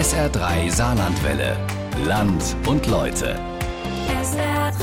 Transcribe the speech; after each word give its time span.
SR3 0.00 0.70
Saarlandwelle. 0.70 1.58
Land 2.06 2.56
und 2.66 2.86
Leute. 2.86 3.38
SR3. 4.08 4.80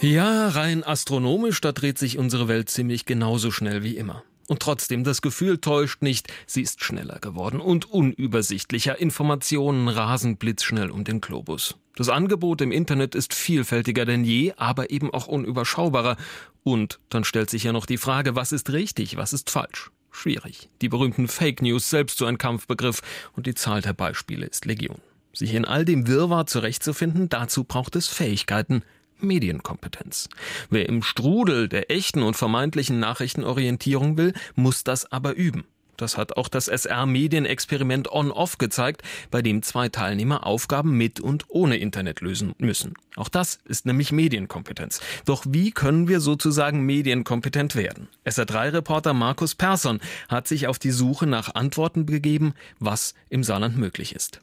Ja, 0.00 0.48
rein 0.48 0.82
astronomisch, 0.82 1.60
da 1.60 1.70
dreht 1.70 1.98
sich 1.98 2.18
unsere 2.18 2.48
Welt 2.48 2.68
ziemlich 2.68 3.06
genauso 3.06 3.52
schnell 3.52 3.84
wie 3.84 3.96
immer. 3.96 4.24
Und 4.48 4.58
trotzdem, 4.58 5.04
das 5.04 5.22
Gefühl 5.22 5.58
täuscht 5.58 6.02
nicht, 6.02 6.32
sie 6.48 6.62
ist 6.62 6.82
schneller 6.82 7.20
geworden 7.20 7.60
und 7.60 7.88
unübersichtlicher. 7.88 8.98
Informationen 8.98 9.86
rasen 9.86 10.36
blitzschnell 10.36 10.90
um 10.90 11.04
den 11.04 11.20
Globus. 11.20 11.76
Das 11.94 12.08
Angebot 12.08 12.60
im 12.60 12.72
Internet 12.72 13.14
ist 13.14 13.34
vielfältiger 13.34 14.04
denn 14.04 14.24
je, 14.24 14.52
aber 14.56 14.90
eben 14.90 15.14
auch 15.14 15.28
unüberschaubarer. 15.28 16.16
Und 16.64 16.98
dann 17.08 17.22
stellt 17.22 17.50
sich 17.50 17.62
ja 17.62 17.72
noch 17.72 17.86
die 17.86 17.98
Frage, 17.98 18.34
was 18.34 18.50
ist 18.50 18.72
richtig, 18.72 19.16
was 19.16 19.32
ist 19.32 19.48
falsch? 19.48 19.92
Schwierig. 20.12 20.68
Die 20.82 20.88
berühmten 20.88 21.26
Fake 21.26 21.62
News 21.62 21.90
selbst 21.90 22.18
so 22.18 22.26
ein 22.26 22.38
Kampfbegriff 22.38 23.00
und 23.34 23.46
die 23.46 23.54
Zahl 23.54 23.80
der 23.80 23.94
Beispiele 23.94 24.46
ist 24.46 24.66
Legion. 24.66 25.00
Sich 25.32 25.54
in 25.54 25.64
all 25.64 25.84
dem 25.84 26.06
Wirrwarr 26.06 26.46
zurechtzufinden, 26.46 27.30
dazu 27.30 27.64
braucht 27.64 27.96
es 27.96 28.08
Fähigkeiten, 28.08 28.82
Medienkompetenz. 29.18 30.28
Wer 30.68 30.88
im 30.88 31.02
Strudel 31.02 31.68
der 31.68 31.90
echten 31.90 32.22
und 32.22 32.36
vermeintlichen 32.36 33.00
Nachrichtenorientierung 33.00 34.18
will, 34.18 34.34
muss 34.54 34.84
das 34.84 35.10
aber 35.10 35.34
üben. 35.34 35.64
Das 36.02 36.18
hat 36.18 36.36
auch 36.36 36.48
das 36.48 36.66
SR-Medienexperiment 36.66 38.10
On-Off 38.10 38.58
gezeigt, 38.58 39.02
bei 39.30 39.40
dem 39.40 39.62
zwei 39.62 39.88
Teilnehmer 39.88 40.44
Aufgaben 40.44 40.96
mit 40.96 41.20
und 41.20 41.44
ohne 41.46 41.76
Internet 41.76 42.20
lösen 42.20 42.54
müssen. 42.58 42.94
Auch 43.14 43.28
das 43.28 43.60
ist 43.66 43.86
nämlich 43.86 44.10
Medienkompetenz. 44.10 45.00
Doch 45.26 45.44
wie 45.48 45.70
können 45.70 46.08
wir 46.08 46.18
sozusagen 46.18 46.80
medienkompetent 46.80 47.76
werden? 47.76 48.08
SR3-Reporter 48.26 49.14
Markus 49.14 49.54
Persson 49.54 50.00
hat 50.28 50.48
sich 50.48 50.66
auf 50.66 50.80
die 50.80 50.90
Suche 50.90 51.28
nach 51.28 51.54
Antworten 51.54 52.04
begeben, 52.04 52.54
was 52.80 53.14
im 53.30 53.44
Saarland 53.44 53.76
möglich 53.76 54.16
ist. 54.16 54.40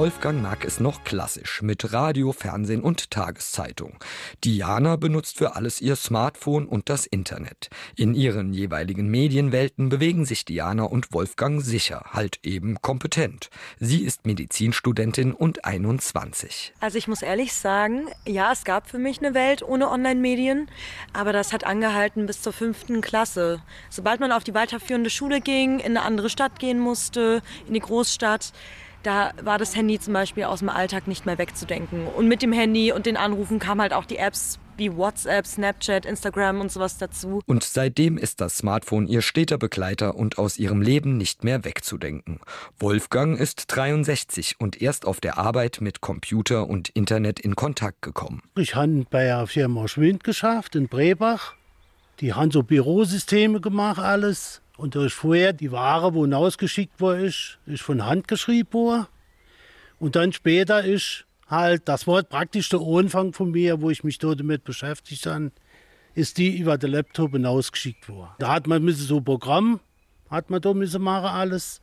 Wolfgang 0.00 0.40
mag 0.40 0.64
es 0.64 0.80
noch 0.80 1.04
klassisch 1.04 1.60
mit 1.60 1.92
Radio, 1.92 2.32
Fernsehen 2.32 2.80
und 2.80 3.10
Tageszeitung. 3.10 3.98
Diana 4.42 4.96
benutzt 4.96 5.36
für 5.36 5.56
alles 5.56 5.82
ihr 5.82 5.94
Smartphone 5.94 6.66
und 6.66 6.88
das 6.88 7.04
Internet. 7.04 7.68
In 7.96 8.14
ihren 8.14 8.54
jeweiligen 8.54 9.08
Medienwelten 9.10 9.90
bewegen 9.90 10.24
sich 10.24 10.46
Diana 10.46 10.84
und 10.84 11.12
Wolfgang 11.12 11.60
sicher, 11.62 12.06
halt 12.12 12.38
eben 12.42 12.80
kompetent. 12.80 13.50
Sie 13.78 14.02
ist 14.02 14.24
Medizinstudentin 14.24 15.34
und 15.34 15.66
21. 15.66 16.72
Also 16.80 16.96
ich 16.96 17.06
muss 17.06 17.20
ehrlich 17.20 17.52
sagen, 17.52 18.08
ja, 18.26 18.52
es 18.52 18.64
gab 18.64 18.88
für 18.88 18.98
mich 18.98 19.18
eine 19.18 19.34
Welt 19.34 19.62
ohne 19.62 19.90
Online-Medien, 19.90 20.70
aber 21.12 21.34
das 21.34 21.52
hat 21.52 21.64
angehalten 21.64 22.24
bis 22.24 22.40
zur 22.40 22.54
fünften 22.54 23.02
Klasse. 23.02 23.60
Sobald 23.90 24.18
man 24.20 24.32
auf 24.32 24.44
die 24.44 24.54
weiterführende 24.54 25.10
Schule 25.10 25.42
ging, 25.42 25.78
in 25.78 25.94
eine 25.94 26.06
andere 26.06 26.30
Stadt 26.30 26.58
gehen 26.58 26.78
musste, 26.78 27.42
in 27.66 27.74
die 27.74 27.80
Großstadt, 27.80 28.54
da 29.02 29.32
war 29.42 29.58
das 29.58 29.74
Handy 29.76 29.98
zum 29.98 30.14
Beispiel 30.14 30.44
aus 30.44 30.60
dem 30.60 30.68
Alltag 30.68 31.08
nicht 31.08 31.26
mehr 31.26 31.38
wegzudenken. 31.38 32.06
Und 32.06 32.28
mit 32.28 32.42
dem 32.42 32.52
Handy 32.52 32.92
und 32.92 33.06
den 33.06 33.16
Anrufen 33.16 33.58
kamen 33.58 33.80
halt 33.80 33.92
auch 33.92 34.04
die 34.04 34.16
Apps 34.16 34.58
wie 34.76 34.96
WhatsApp, 34.96 35.46
Snapchat, 35.46 36.06
Instagram 36.06 36.60
und 36.60 36.72
sowas 36.72 36.96
dazu. 36.96 37.40
Und 37.46 37.62
seitdem 37.62 38.16
ist 38.16 38.40
das 38.40 38.56
Smartphone 38.56 39.06
ihr 39.06 39.20
steter 39.20 39.58
Begleiter 39.58 40.14
und 40.14 40.38
aus 40.38 40.58
ihrem 40.58 40.80
Leben 40.80 41.18
nicht 41.18 41.44
mehr 41.44 41.64
wegzudenken. 41.64 42.40
Wolfgang 42.78 43.38
ist 43.38 43.66
63 43.68 44.56
und 44.58 44.80
erst 44.80 45.06
auf 45.06 45.20
der 45.20 45.36
Arbeit 45.38 45.78
mit 45.82 46.00
Computer 46.00 46.66
und 46.66 46.88
Internet 46.88 47.40
in 47.40 47.56
Kontakt 47.56 48.00
gekommen. 48.00 48.42
Ich 48.56 48.74
habe 48.74 49.04
bei 49.10 49.24
der 49.24 49.46
Firma 49.46 49.86
Schwind 49.86 50.24
geschafft 50.24 50.74
in 50.74 50.88
Brebach. 50.88 51.54
Die 52.20 52.32
haben 52.32 52.50
so 52.50 52.62
Bürosysteme 52.62 53.60
gemacht, 53.60 53.98
alles. 53.98 54.62
Und 54.80 54.94
durch 54.94 55.12
vorher 55.12 55.52
die 55.52 55.72
Ware, 55.72 56.14
wo 56.14 56.22
hinausgeschickt 56.22 57.02
worden 57.02 57.26
ist, 57.26 57.58
ist 57.66 57.82
von 57.82 58.06
Hand 58.06 58.28
geschrieben 58.28 58.72
worden. 58.72 59.06
Und 59.98 60.16
dann 60.16 60.32
später 60.32 60.82
ist 60.82 61.26
halt, 61.48 61.86
das 61.86 62.06
war 62.06 62.22
praktisch 62.22 62.70
der 62.70 62.80
Anfang 62.80 63.34
von 63.34 63.50
mir, 63.50 63.82
wo 63.82 63.90
ich 63.90 64.04
mich 64.04 64.16
dort 64.16 64.40
damit 64.40 64.64
beschäftigt 64.64 65.26
habe, 65.26 65.52
ist 66.14 66.38
die 66.38 66.56
über 66.56 66.78
den 66.78 66.92
Laptop 66.92 67.32
hinausgeschickt 67.32 68.08
worden. 68.08 68.30
Da 68.38 68.54
hat 68.54 68.66
man 68.66 68.88
so 68.88 69.18
ein 69.18 69.24
Programm, 69.24 69.80
hat 70.30 70.48
man 70.48 70.62
da 70.62 70.72
müssen 70.72 71.02
machen 71.02 71.28
alles, 71.28 71.82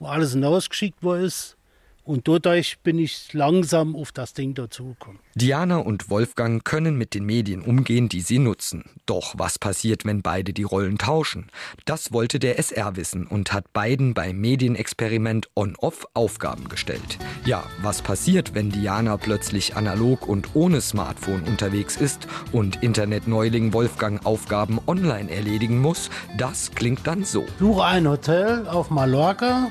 wo 0.00 0.06
alles 0.06 0.32
hinausgeschickt 0.32 1.00
worden 1.04 1.26
ist. 1.26 1.56
Und 2.04 2.26
dadurch 2.26 2.80
bin 2.80 2.98
ich 2.98 3.32
langsam 3.32 3.94
auf 3.94 4.10
das 4.10 4.34
Ding 4.34 4.54
dazugekommen. 4.54 5.20
Diana 5.36 5.76
und 5.76 6.10
Wolfgang 6.10 6.64
können 6.64 6.96
mit 6.96 7.14
den 7.14 7.24
Medien 7.24 7.62
umgehen, 7.62 8.08
die 8.08 8.22
sie 8.22 8.40
nutzen. 8.40 8.84
Doch 9.06 9.34
was 9.36 9.58
passiert, 9.58 10.04
wenn 10.04 10.20
beide 10.20 10.52
die 10.52 10.64
Rollen 10.64 10.98
tauschen? 10.98 11.46
Das 11.84 12.12
wollte 12.12 12.40
der 12.40 12.58
SR 12.58 12.96
wissen 12.96 13.28
und 13.28 13.52
hat 13.52 13.72
beiden 13.72 14.14
beim 14.14 14.40
Medienexperiment 14.40 15.48
On-Off 15.54 16.08
Aufgaben 16.14 16.68
gestellt. 16.68 17.18
Ja, 17.44 17.62
was 17.82 18.02
passiert, 18.02 18.52
wenn 18.52 18.70
Diana 18.70 19.16
plötzlich 19.16 19.76
analog 19.76 20.28
und 20.28 20.56
ohne 20.56 20.80
Smartphone 20.80 21.44
unterwegs 21.44 21.96
ist 21.96 22.26
und 22.50 22.82
Internetneuling 22.82 23.72
Wolfgang 23.72 24.26
Aufgaben 24.26 24.80
online 24.88 25.30
erledigen 25.30 25.78
muss? 25.78 26.10
Das 26.36 26.72
klingt 26.72 27.06
dann 27.06 27.24
so. 27.24 27.46
Suche 27.60 27.84
ein 27.84 28.08
Hotel 28.08 28.66
auf 28.66 28.90
Mallorca 28.90 29.70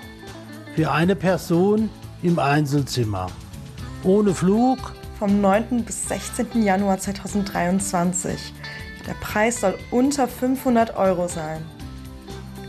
für 0.75 0.91
eine 0.91 1.17
Person 1.17 1.89
im 2.23 2.39
Einzelzimmer. 2.39 3.27
Ohne 4.03 4.33
Flug. 4.33 4.93
Vom 5.19 5.41
9. 5.41 5.83
bis 5.83 6.07
16. 6.07 6.63
Januar 6.63 6.97
2023. 6.99 8.53
Der 9.07 9.13
Preis 9.15 9.61
soll 9.61 9.77
unter 9.91 10.27
500 10.27 10.95
Euro 10.97 11.27
sein. 11.27 11.61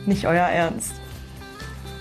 Nicht 0.07 0.27
euer 0.27 0.47
Ernst. 0.47 0.93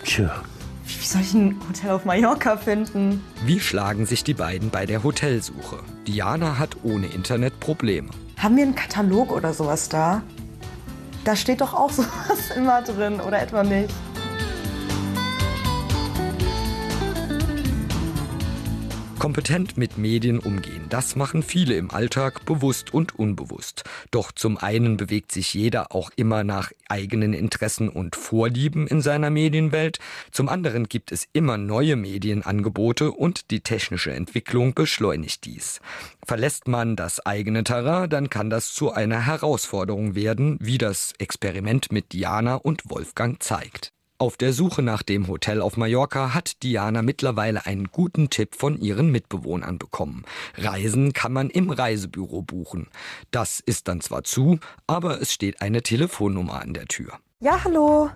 Tja, 0.04 0.44
Wie 0.86 1.06
soll 1.06 1.22
ich 1.22 1.34
ein 1.34 1.60
Hotel 1.68 1.92
auf 1.92 2.06
Mallorca 2.06 2.58
finden? 2.58 3.24
Wie 3.46 3.60
schlagen 3.60 4.06
sich 4.06 4.24
die 4.24 4.34
beiden 4.34 4.70
bei 4.70 4.86
der 4.86 5.04
Hotelsuche? 5.04 5.80
Diana 6.08 6.58
hat 6.58 6.78
ohne 6.84 7.08
Internet 7.08 7.60
Probleme. 7.60 8.10
Haben 8.38 8.58
wir 8.58 8.64
einen 8.64 8.76
Katalog 8.76 9.32
oder 9.32 9.54
sowas 9.54 9.88
da? 9.90 10.24
Da 11.24 11.36
steht 11.36 11.62
doch 11.62 11.74
auch 11.74 11.92
sowas 11.92 12.52
immer 12.56 12.82
drin, 12.82 13.20
oder 13.22 13.42
etwa 13.42 13.64
nicht? 13.64 13.94
Kompetent 19.22 19.78
mit 19.78 20.00
Medien 20.00 20.40
umgehen, 20.40 20.88
das 20.90 21.16
machen 21.16 21.44
viele 21.44 21.76
im 21.76 21.92
Alltag, 21.92 22.44
bewusst 22.44 22.92
und 22.92 23.20
unbewusst. 23.20 23.84
Doch 24.10 24.32
zum 24.32 24.58
einen 24.58 24.98
bewegt 24.98 25.32
sich 25.32 25.54
jeder 25.54 25.94
auch 25.94 26.10
immer 26.16 26.44
nach 26.44 26.72
eigenen 26.90 27.34
Interessen 27.34 27.88
und 27.88 28.16
Vorlieben 28.16 28.88
in 28.88 29.00
seiner 29.04 29.30
Medienwelt, 29.30 30.00
zum 30.32 30.50
anderen 30.50 30.90
gibt 30.90 31.12
es 31.12 31.28
immer 31.34 31.60
neue 31.60 31.98
Medienangebote 31.98 33.12
und 33.12 33.52
die 33.52 33.60
technische 33.60 34.12
Entwicklung 34.12 34.74
beschleunigt 34.74 35.46
dies. 35.46 35.82
Verlässt 36.26 36.68
man 36.68 36.96
das 36.96 37.24
eigene 37.24 37.64
Terrain, 37.64 38.10
dann 38.10 38.32
kann 38.32 38.50
das 38.50 38.74
zu 38.74 38.92
einer 38.92 39.28
Herausforderung 39.28 40.16
werden, 40.16 40.58
wie 40.60 40.80
das 40.80 41.14
Experiment 41.20 41.92
mit 41.92 42.12
Diana 42.12 42.56
und 42.56 42.90
Wolfgang 42.90 43.44
zeigt. 43.44 43.94
Auf 44.22 44.38
der 44.38 44.54
Suche 44.54 44.84
nach 44.84 45.02
dem 45.02 45.28
Hotel 45.28 45.64
auf 45.64 45.78
Mallorca 45.78 46.36
hat 46.36 46.62
Diana 46.62 47.02
mittlerweile 47.02 47.66
einen 47.66 47.86
guten 47.86 48.30
Tipp 48.30 48.54
von 48.54 48.80
ihren 48.80 49.10
Mitbewohnern 49.10 49.80
bekommen. 49.80 50.26
Reisen 50.60 51.12
kann 51.12 51.34
man 51.34 51.50
im 51.50 51.72
Reisebüro 51.72 52.44
buchen. 52.44 52.88
Das 53.32 53.62
ist 53.62 53.88
dann 53.88 54.00
zwar 54.00 54.24
zu, 54.24 54.60
aber 54.86 55.20
es 55.20 55.34
steht 55.34 55.64
eine 55.64 55.82
Telefonnummer 55.82 56.62
an 56.62 56.76
der 56.76 56.86
Tür. 56.86 57.14
Ja, 57.40 57.64
hallo. 57.64 58.12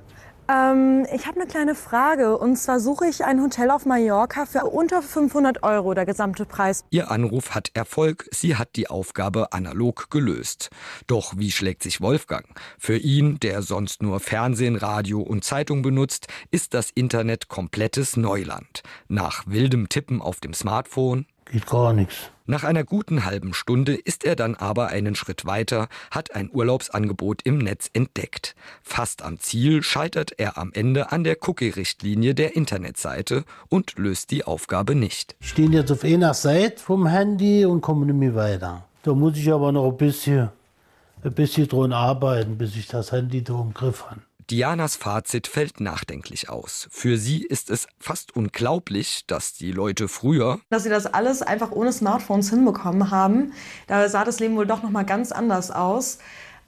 Ähm, 0.48 1.08
ich 1.14 1.26
habe 1.26 1.40
eine 1.40 1.50
kleine 1.50 1.76
Frage. 1.76 2.38
Und 2.38 2.58
zwar 2.58 2.80
suche 2.80 3.08
ich 3.08 3.26
ein 3.26 3.42
Hotel 3.42 3.72
auf 3.72 3.86
Mallorca 3.86 4.46
für 4.46 4.66
unter 4.66 5.02
500 5.02 5.64
Euro, 5.64 5.94
der 5.94 6.06
gesamte 6.06 6.46
Preis. 6.46 6.84
Ihr 6.90 7.10
Anruf 7.12 7.56
hat 7.56 7.72
Erfolg, 7.74 8.28
sie 8.32 8.56
hat 8.56 8.76
die 8.76 8.90
Aufgabe 8.90 9.54
analog 9.54 10.10
gelöst. 10.10 10.70
Doch 11.08 11.34
wie 11.38 11.52
schlägt 11.52 11.84
sich 11.84 12.02
Wolfgang? 12.02 12.46
Für 12.78 12.98
ihn, 12.98 13.40
der 13.40 13.62
sonst 13.62 14.02
nur 14.02 14.20
Fernsehen, 14.20 14.76
Radio 14.76 15.22
und 15.22 15.44
Zeitung 15.44 15.82
benutzt, 15.82 16.28
ist 16.52 16.74
das 16.74 16.90
Internet 16.92 17.48
komplettes 17.48 18.18
Neuland. 18.18 18.84
Nach 19.08 19.44
wildem 19.48 19.90
Tippen 19.90 20.22
auf 20.22 20.40
dem 20.40 20.54
Smartphone, 20.54 21.26
geht 21.46 21.66
gar 21.68 21.94
nichts. 21.94 22.16
Nach 22.48 22.64
einer 22.64 22.84
guten 22.84 23.26
halben 23.26 23.56
Stunde 23.56 23.96
ist 23.96 24.24
er 24.24 24.36
dann 24.36 24.54
aber 24.54 24.88
einen 24.88 25.16
Schritt 25.16 25.46
weiter, 25.46 25.88
hat 26.12 26.36
ein 26.36 26.50
Urlaubsangebot 26.54 27.42
im 27.44 27.58
Netz 27.58 27.90
entdeckt. 27.94 28.56
Fast 28.84 29.24
am 29.24 29.40
Ziel 29.40 29.82
scheitert 29.82 30.34
er 30.38 30.58
am 30.58 30.72
Ende 30.72 31.12
an 31.12 31.24
der 31.24 31.38
Cookie-Richtlinie 31.42 32.36
der 32.36 32.56
Internetseite 32.56 33.46
und 33.68 33.98
löst 33.98 34.30
die 34.30 34.44
Aufgabe 34.44 34.94
nicht. 34.94 35.36
Ich 35.40 35.50
stehe 35.50 35.70
jetzt 35.70 35.92
auf 35.92 36.04
einer 36.04 36.36
Seite 36.36 36.84
vom 36.84 37.08
Handy 37.08 37.66
und 37.66 37.82
komme 37.82 38.06
nicht 38.06 38.16
mehr 38.16 38.36
weiter. 38.36 38.86
Da 39.02 39.14
muss 39.14 39.38
ich 39.38 39.52
aber 39.52 39.72
noch 39.72 39.90
ein 39.90 39.98
bisschen, 39.98 40.50
ein 41.24 41.34
bisschen 41.34 41.68
dran 41.68 41.94
arbeiten, 41.94 42.60
bis 42.60 42.76
ich 42.76 42.88
das 42.88 43.12
Handy 43.12 43.44
da 43.44 43.60
im 43.60 43.74
Griff 43.74 44.06
habe. 44.08 44.22
Dianas 44.50 44.96
Fazit 44.96 45.48
fällt 45.48 45.80
nachdenklich 45.80 46.50
aus. 46.50 46.88
Für 46.92 47.18
sie 47.18 47.44
ist 47.44 47.72
es 47.72 47.88
fast 48.00 48.36
unglaublich, 48.36 49.24
dass 49.26 49.54
die 49.54 49.72
Leute 49.72 50.08
früher, 50.08 50.60
Dass 50.70 50.84
sie 50.84 50.90
das 50.90 51.08
alles 51.08 51.42
einfach 51.42 51.72
ohne 51.72 51.92
Smartphones 51.92 52.50
hinbekommen 52.52 53.10
haben. 53.10 53.54
Da 53.88 54.08
sah 54.08 54.24
das 54.24 54.40
Leben 54.40 54.56
wohl 54.56 54.68
doch 54.68 54.84
noch 54.84 54.92
mal 54.92 55.04
ganz 55.06 55.32
anders 55.32 55.72
aus. 55.72 56.20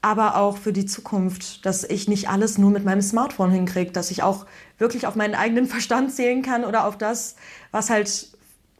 aber 0.02 0.36
auch 0.38 0.58
für 0.58 0.74
die 0.74 0.86
Zukunft, 0.86 1.66
dass 1.66 1.84
ich 1.84 2.08
nicht 2.08 2.30
alles 2.30 2.58
nur 2.58 2.70
mit 2.70 2.86
meinem 2.86 3.02
Smartphone 3.02 3.52
hinkriege, 3.52 3.92
dass 3.92 4.12
ich 4.12 4.22
auch 4.24 4.46
wirklich 4.78 5.08
auf 5.08 5.16
meinen 5.16 5.36
eigenen 5.36 5.66
Verstand 5.76 6.14
zählen 6.14 6.44
kann 6.44 6.66
oder 6.66 6.86
auf 6.88 6.98
das, 6.98 7.36
was 7.72 7.90
halt 7.90 8.30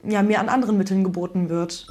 ja, 0.04 0.22
mir 0.24 0.40
an 0.40 0.48
anderen 0.48 0.78
Mitteln 0.78 1.04
geboten 1.04 1.50
wird. 1.50 1.88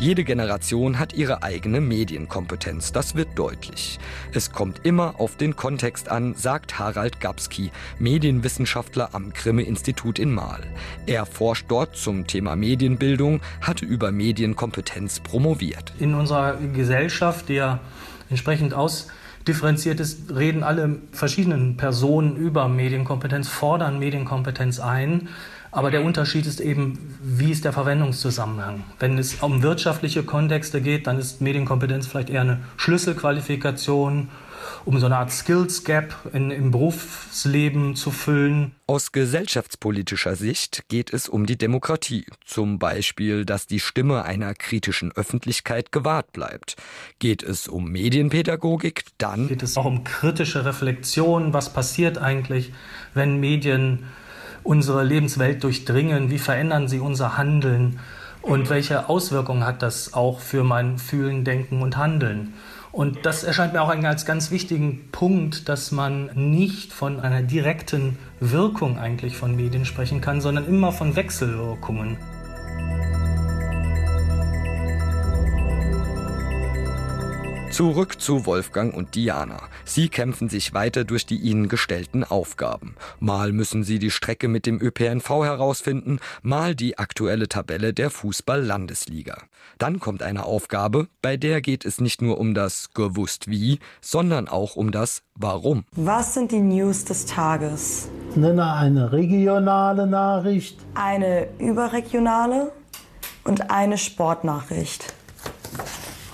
Jede 0.00 0.22
Generation 0.22 1.00
hat 1.00 1.12
ihre 1.12 1.42
eigene 1.42 1.80
Medienkompetenz, 1.80 2.92
das 2.92 3.16
wird 3.16 3.36
deutlich. 3.36 3.98
Es 4.32 4.52
kommt 4.52 4.86
immer 4.86 5.18
auf 5.18 5.36
den 5.36 5.56
Kontext 5.56 6.08
an, 6.08 6.34
sagt 6.36 6.78
Harald 6.78 7.20
Gapski, 7.20 7.72
Medienwissenschaftler 7.98 9.08
am 9.12 9.32
Grimme-Institut 9.32 10.20
in 10.20 10.32
Mahl. 10.32 10.60
Er 11.06 11.26
forscht 11.26 11.66
dort 11.66 11.96
zum 11.96 12.28
Thema 12.28 12.54
Medienbildung, 12.54 13.40
hatte 13.60 13.86
über 13.86 14.12
Medienkompetenz 14.12 15.18
promoviert. 15.18 15.92
In 15.98 16.14
unserer 16.14 16.58
Gesellschaft, 16.58 17.48
der 17.48 17.80
entsprechend 18.30 18.74
ausdifferenziert 18.74 19.98
ist, 19.98 20.32
reden 20.32 20.62
alle 20.62 21.00
verschiedenen 21.10 21.76
Personen 21.76 22.36
über 22.36 22.68
Medienkompetenz, 22.68 23.48
fordern 23.48 23.98
Medienkompetenz 23.98 24.78
ein. 24.78 25.28
Aber 25.78 25.92
der 25.92 26.02
Unterschied 26.02 26.44
ist 26.44 26.58
eben, 26.60 26.98
wie 27.22 27.52
ist 27.52 27.64
der 27.64 27.72
Verwendungszusammenhang? 27.72 28.82
Wenn 28.98 29.16
es 29.16 29.36
um 29.36 29.62
wirtschaftliche 29.62 30.24
Kontexte 30.24 30.80
geht, 30.80 31.06
dann 31.06 31.20
ist 31.20 31.40
Medienkompetenz 31.40 32.08
vielleicht 32.08 32.30
eher 32.30 32.40
eine 32.40 32.58
Schlüsselqualifikation, 32.78 34.28
um 34.84 34.98
so 34.98 35.06
eine 35.06 35.18
Art 35.18 35.30
Skills 35.30 35.84
Gap 35.84 36.16
in, 36.32 36.50
im 36.50 36.72
Berufsleben 36.72 37.94
zu 37.94 38.10
füllen. 38.10 38.72
Aus 38.88 39.12
gesellschaftspolitischer 39.12 40.34
Sicht 40.34 40.82
geht 40.88 41.12
es 41.12 41.28
um 41.28 41.46
die 41.46 41.56
Demokratie. 41.56 42.26
Zum 42.44 42.80
Beispiel, 42.80 43.44
dass 43.44 43.68
die 43.68 43.78
Stimme 43.78 44.24
einer 44.24 44.54
kritischen 44.54 45.12
Öffentlichkeit 45.12 45.92
gewahrt 45.92 46.32
bleibt. 46.32 46.74
Geht 47.20 47.44
es 47.44 47.68
um 47.68 47.88
Medienpädagogik, 47.88 49.04
dann 49.18 49.46
geht 49.46 49.62
es 49.62 49.76
auch 49.76 49.84
um 49.84 50.02
kritische 50.02 50.64
Reflexion. 50.64 51.52
Was 51.52 51.72
passiert 51.72 52.18
eigentlich, 52.18 52.72
wenn 53.14 53.38
Medien 53.38 54.02
unsere 54.68 55.02
Lebenswelt 55.02 55.64
durchdringen? 55.64 56.30
Wie 56.30 56.38
verändern 56.38 56.88
sie 56.88 56.98
unser 56.98 57.38
Handeln? 57.38 58.00
Und 58.42 58.68
welche 58.68 59.08
Auswirkungen 59.08 59.64
hat 59.64 59.82
das 59.82 60.12
auch 60.12 60.40
für 60.40 60.62
mein 60.62 60.98
Fühlen, 60.98 61.42
Denken 61.42 61.80
und 61.80 61.96
Handeln? 61.96 62.52
Und 62.92 63.24
das 63.24 63.44
erscheint 63.44 63.72
mir 63.72 63.80
auch 63.80 63.88
als 63.88 64.26
ganz 64.26 64.50
wichtigen 64.50 65.08
Punkt, 65.10 65.70
dass 65.70 65.90
man 65.90 66.30
nicht 66.34 66.92
von 66.92 67.18
einer 67.20 67.42
direkten 67.42 68.18
Wirkung 68.40 68.98
eigentlich 68.98 69.36
von 69.36 69.56
Medien 69.56 69.86
sprechen 69.86 70.20
kann, 70.20 70.42
sondern 70.42 70.66
immer 70.66 70.92
von 70.92 71.16
Wechselwirkungen. 71.16 72.18
Zurück 77.70 78.20
zu 78.20 78.46
Wolfgang 78.46 78.94
und 78.94 79.14
Diana. 79.14 79.60
Sie 79.84 80.08
kämpfen 80.08 80.48
sich 80.48 80.72
weiter 80.72 81.04
durch 81.04 81.26
die 81.26 81.36
ihnen 81.36 81.68
gestellten 81.68 82.24
Aufgaben. 82.24 82.96
Mal 83.20 83.52
müssen 83.52 83.84
sie 83.84 83.98
die 83.98 84.10
Strecke 84.10 84.48
mit 84.48 84.66
dem 84.66 84.80
ÖPNV 84.80 85.28
herausfinden, 85.44 86.18
mal 86.42 86.74
die 86.74 86.98
aktuelle 86.98 87.46
Tabelle 87.46 87.92
der 87.92 88.10
Fußball-Landesliga. 88.10 89.42
Dann 89.76 90.00
kommt 90.00 90.22
eine 90.22 90.44
Aufgabe, 90.44 91.08
bei 91.20 91.36
der 91.36 91.60
geht 91.60 91.84
es 91.84 92.00
nicht 92.00 92.22
nur 92.22 92.38
um 92.38 92.54
das 92.54 92.90
gewusst 92.94 93.48
wie, 93.48 93.78
sondern 94.00 94.48
auch 94.48 94.74
um 94.74 94.90
das 94.90 95.22
warum. 95.34 95.84
Was 95.92 96.34
sind 96.34 96.50
die 96.50 96.60
News 96.60 97.04
des 97.04 97.26
Tages? 97.26 98.08
Nenne 98.34 98.72
eine 98.72 99.12
regionale 99.12 100.06
Nachricht. 100.06 100.78
Eine 100.94 101.48
überregionale 101.58 102.72
und 103.44 103.70
eine 103.70 103.98
Sportnachricht. 103.98 105.12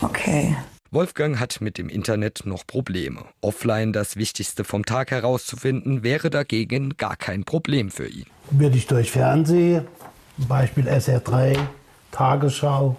Okay. 0.00 0.56
Wolfgang 0.94 1.40
hat 1.40 1.60
mit 1.60 1.76
dem 1.76 1.88
Internet 1.88 2.42
noch 2.44 2.64
Probleme. 2.68 3.24
Offline 3.40 3.92
das 3.92 4.14
Wichtigste 4.14 4.62
vom 4.62 4.84
Tag 4.84 5.10
herauszufinden, 5.10 6.04
wäre 6.04 6.30
dagegen 6.30 6.96
gar 6.96 7.16
kein 7.16 7.42
Problem 7.42 7.90
für 7.90 8.06
ihn. 8.06 8.26
Würde 8.50 8.76
ich 8.76 8.86
durch 8.86 9.10
Fernsehen, 9.10 9.88
Beispiel 10.36 10.88
SR3, 10.88 11.58
Tagesschau, 12.12 12.96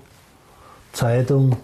Zeitung, 0.92 1.56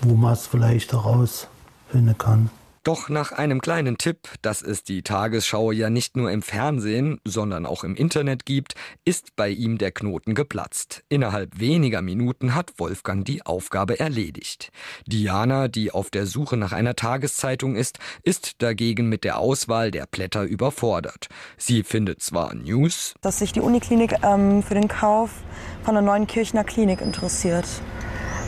wo 0.00 0.14
man 0.14 0.32
es 0.32 0.46
vielleicht 0.46 0.92
herausfinden 0.92 2.16
kann. 2.16 2.48
Doch 2.82 3.10
nach 3.10 3.32
einem 3.32 3.60
kleinen 3.60 3.98
Tipp, 3.98 4.30
dass 4.40 4.62
es 4.62 4.82
die 4.82 5.02
Tagesschau 5.02 5.70
ja 5.70 5.90
nicht 5.90 6.16
nur 6.16 6.30
im 6.30 6.40
Fernsehen, 6.40 7.20
sondern 7.26 7.66
auch 7.66 7.84
im 7.84 7.94
Internet 7.94 8.46
gibt, 8.46 8.74
ist 9.04 9.36
bei 9.36 9.50
ihm 9.50 9.76
der 9.76 9.92
Knoten 9.92 10.34
geplatzt. 10.34 11.02
Innerhalb 11.10 11.60
weniger 11.60 12.00
Minuten 12.00 12.54
hat 12.54 12.72
Wolfgang 12.78 13.22
die 13.22 13.44
Aufgabe 13.44 14.00
erledigt. 14.00 14.70
Diana, 15.06 15.68
die 15.68 15.90
auf 15.90 16.08
der 16.08 16.24
Suche 16.24 16.56
nach 16.56 16.72
einer 16.72 16.96
Tageszeitung 16.96 17.76
ist, 17.76 17.98
ist 18.22 18.62
dagegen 18.62 19.10
mit 19.10 19.24
der 19.24 19.38
Auswahl 19.38 19.90
der 19.90 20.06
Blätter 20.06 20.44
überfordert. 20.44 21.28
Sie 21.58 21.82
findet 21.82 22.22
zwar 22.22 22.54
News, 22.54 23.12
dass 23.20 23.40
sich 23.40 23.52
die 23.52 23.60
Uniklinik 23.60 24.14
ähm, 24.22 24.62
für 24.62 24.74
den 24.74 24.88
Kauf 24.88 25.30
von 25.82 25.98
einer 25.98 26.06
neuen 26.06 26.26
Kirchner 26.26 26.64
Klinik 26.64 27.02
interessiert. 27.02 27.66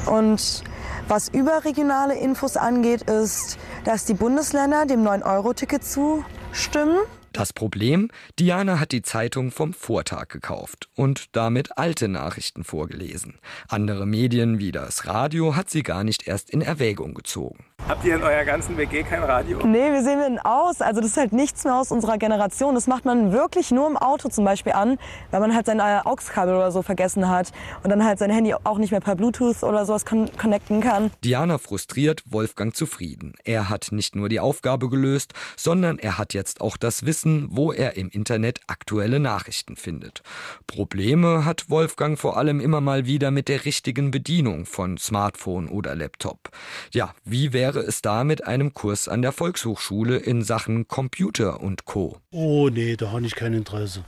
Und 0.06 0.64
was 1.12 1.28
überregionale 1.28 2.14
Infos 2.14 2.56
angeht, 2.56 3.02
ist, 3.02 3.58
dass 3.84 4.06
die 4.06 4.14
Bundesländer 4.14 4.86
dem 4.86 5.06
9-Euro-Ticket 5.06 5.84
zustimmen. 5.84 6.96
Das 7.34 7.52
Problem, 7.52 8.10
Diana 8.38 8.80
hat 8.80 8.92
die 8.92 9.02
Zeitung 9.02 9.50
vom 9.50 9.74
Vortag 9.74 10.28
gekauft 10.28 10.88
und 10.94 11.36
damit 11.36 11.76
alte 11.76 12.08
Nachrichten 12.08 12.64
vorgelesen. 12.64 13.38
Andere 13.68 14.06
Medien 14.06 14.58
wie 14.58 14.72
das 14.72 15.06
Radio 15.06 15.54
hat 15.54 15.68
sie 15.68 15.82
gar 15.82 16.02
nicht 16.02 16.26
erst 16.26 16.48
in 16.48 16.62
Erwägung 16.62 17.12
gezogen. 17.12 17.66
Habt 17.88 18.04
ihr 18.04 18.14
in 18.14 18.22
eurer 18.22 18.44
ganzen 18.44 18.76
WG 18.76 19.02
kein 19.02 19.24
Radio? 19.24 19.58
Nee, 19.66 19.90
wir 19.90 20.04
sehen 20.04 20.20
denn 20.20 20.38
aus. 20.38 20.80
Also 20.80 21.00
das 21.00 21.10
ist 21.10 21.16
halt 21.16 21.32
nichts 21.32 21.64
mehr 21.64 21.74
aus 21.74 21.90
unserer 21.90 22.16
Generation. 22.16 22.76
Das 22.76 22.86
macht 22.86 23.04
man 23.04 23.32
wirklich 23.32 23.72
nur 23.72 23.88
im 23.88 23.96
Auto 23.96 24.28
zum 24.28 24.44
Beispiel 24.44 24.72
an, 24.72 24.98
weil 25.32 25.40
man 25.40 25.52
halt 25.52 25.66
sein 25.66 25.80
äh, 25.80 26.00
AUX-Kabel 26.04 26.54
oder 26.54 26.70
so 26.70 26.82
vergessen 26.82 27.28
hat 27.28 27.50
und 27.82 27.90
dann 27.90 28.04
halt 28.04 28.20
sein 28.20 28.30
Handy 28.30 28.54
auch 28.54 28.78
nicht 28.78 28.92
mehr 28.92 29.00
per 29.00 29.16
Bluetooth 29.16 29.64
oder 29.64 29.84
sowas 29.84 30.06
con 30.06 30.30
connecten 30.38 30.80
kann. 30.80 31.10
Diana 31.24 31.58
frustriert, 31.58 32.22
Wolfgang 32.24 32.74
zufrieden. 32.74 33.34
Er 33.42 33.68
hat 33.68 33.88
nicht 33.90 34.14
nur 34.14 34.28
die 34.28 34.38
Aufgabe 34.38 34.88
gelöst, 34.88 35.32
sondern 35.56 35.98
er 35.98 36.18
hat 36.18 36.34
jetzt 36.34 36.60
auch 36.60 36.76
das 36.76 37.04
Wissen, 37.04 37.48
wo 37.50 37.72
er 37.72 37.96
im 37.96 38.10
Internet 38.10 38.60
aktuelle 38.68 39.18
Nachrichten 39.18 39.74
findet. 39.74 40.22
Probleme 40.68 41.44
hat 41.44 41.68
Wolfgang 41.68 42.16
vor 42.16 42.36
allem 42.36 42.60
immer 42.60 42.80
mal 42.80 43.06
wieder 43.06 43.32
mit 43.32 43.48
der 43.48 43.64
richtigen 43.64 44.12
Bedienung 44.12 44.66
von 44.66 44.98
Smartphone 44.98 45.68
oder 45.68 45.96
Laptop. 45.96 46.50
Ja, 46.92 47.12
wie 47.24 47.52
wäre 47.52 47.71
wäre 47.74 47.86
es 47.86 48.02
da 48.02 48.22
mit 48.22 48.46
einem 48.46 48.74
Kurs 48.74 49.08
an 49.08 49.22
der 49.22 49.32
Volkshochschule 49.32 50.18
in 50.18 50.42
Sachen 50.42 50.88
Computer 50.88 51.62
und 51.62 51.86
Co. 51.86 52.18
Oh 52.30 52.68
nee, 52.68 52.96
da 52.96 53.12
habe 53.12 53.24
ich 53.24 53.34
kein 53.34 53.54
Interesse. 53.54 54.04